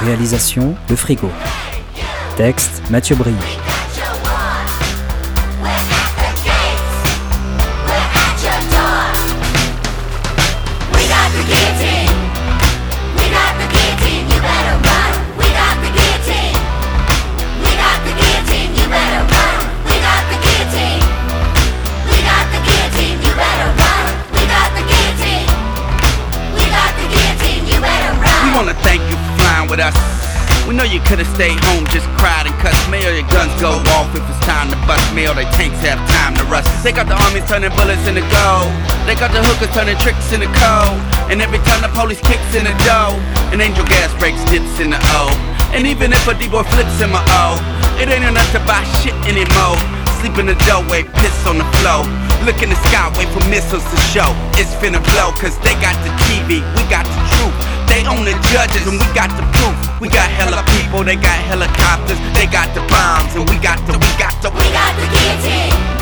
[0.00, 1.28] Réalisation, Le Frigo.
[2.36, 3.34] Texte, Mathieu Brie.
[30.88, 34.24] You could've stayed home, just cried and cussed me, or your guns go off if
[34.24, 36.68] it's time to bust me, or they tanks have time to rust.
[36.80, 38.72] They got the armies turning bullets into gold.
[39.04, 40.96] They got the hookers turning tricks into cold.
[41.28, 43.16] And every time the police kicks in the dough,
[43.52, 45.28] an angel gas breaks dips in the O.
[45.76, 47.60] And even if a D-boy flips in my O,
[48.00, 49.76] it ain't enough to buy shit anymore.
[50.24, 52.08] Sleep in the doorway, piss on the floor.
[52.48, 54.30] Look in the sky, wait for missiles to show.
[54.56, 57.56] It's finna blow, cause they got the TV, we got the truth.
[57.92, 59.87] They own the judges and we got the proof.
[60.00, 63.94] We got hella people, they got helicopters, they got the bombs, and we got the,
[63.94, 65.97] we got the, we got the guillotine.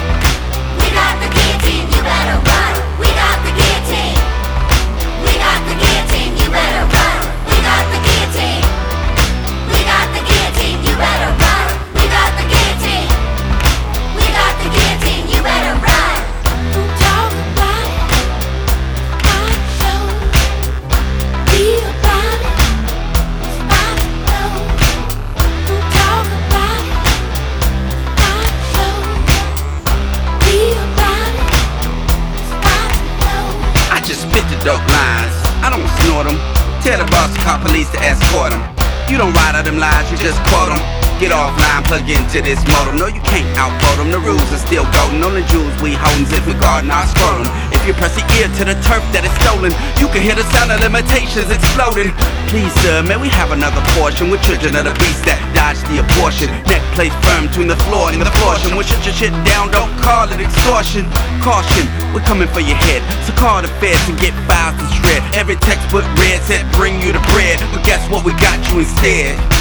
[36.87, 38.63] Tell the boss to call police to escort them.
[39.11, 40.96] You don't ride out them lies, you just quote them.
[41.17, 43.01] Get offline, plug into this modem.
[43.01, 44.13] No, you can't outvote them.
[44.13, 45.25] The rules are still golden.
[45.25, 47.49] On the jewels we holdin' if we guardin' our scrotum.
[47.73, 50.45] If you press the ear to the turf that is stolen, you can hear the
[50.53, 52.13] sound of limitations exploding.
[52.53, 54.29] Please, sir, may we have another portion?
[54.29, 56.53] We're children of the beast that dodged the abortion.
[56.69, 58.77] Neck placed firm between the floor and the portion.
[58.77, 61.09] When shut your shit down, don't call it extortion.
[61.41, 63.01] Caution, we're coming for your head.
[63.25, 65.25] So call the feds and get files to shred.
[65.33, 67.57] Every textbook read said bring you the bread.
[67.73, 68.21] But guess what?
[68.21, 69.56] We got you instead.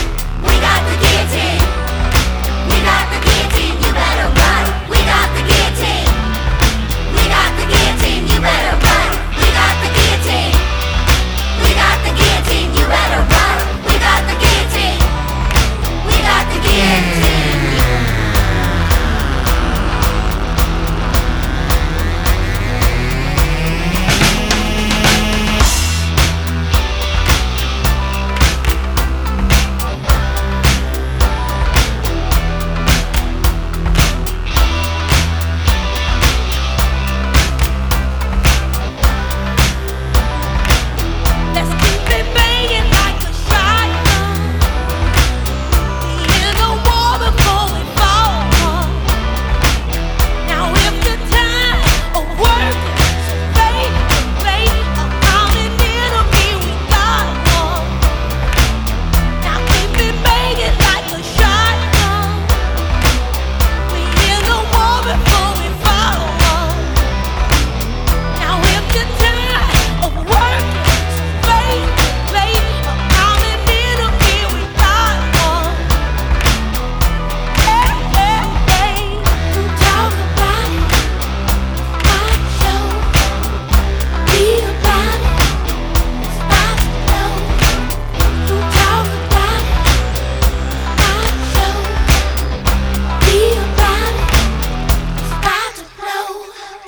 [0.48, 1.66] We got the guillotine.
[2.70, 3.25] We got the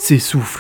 [0.08, 0.57] S'essouffle.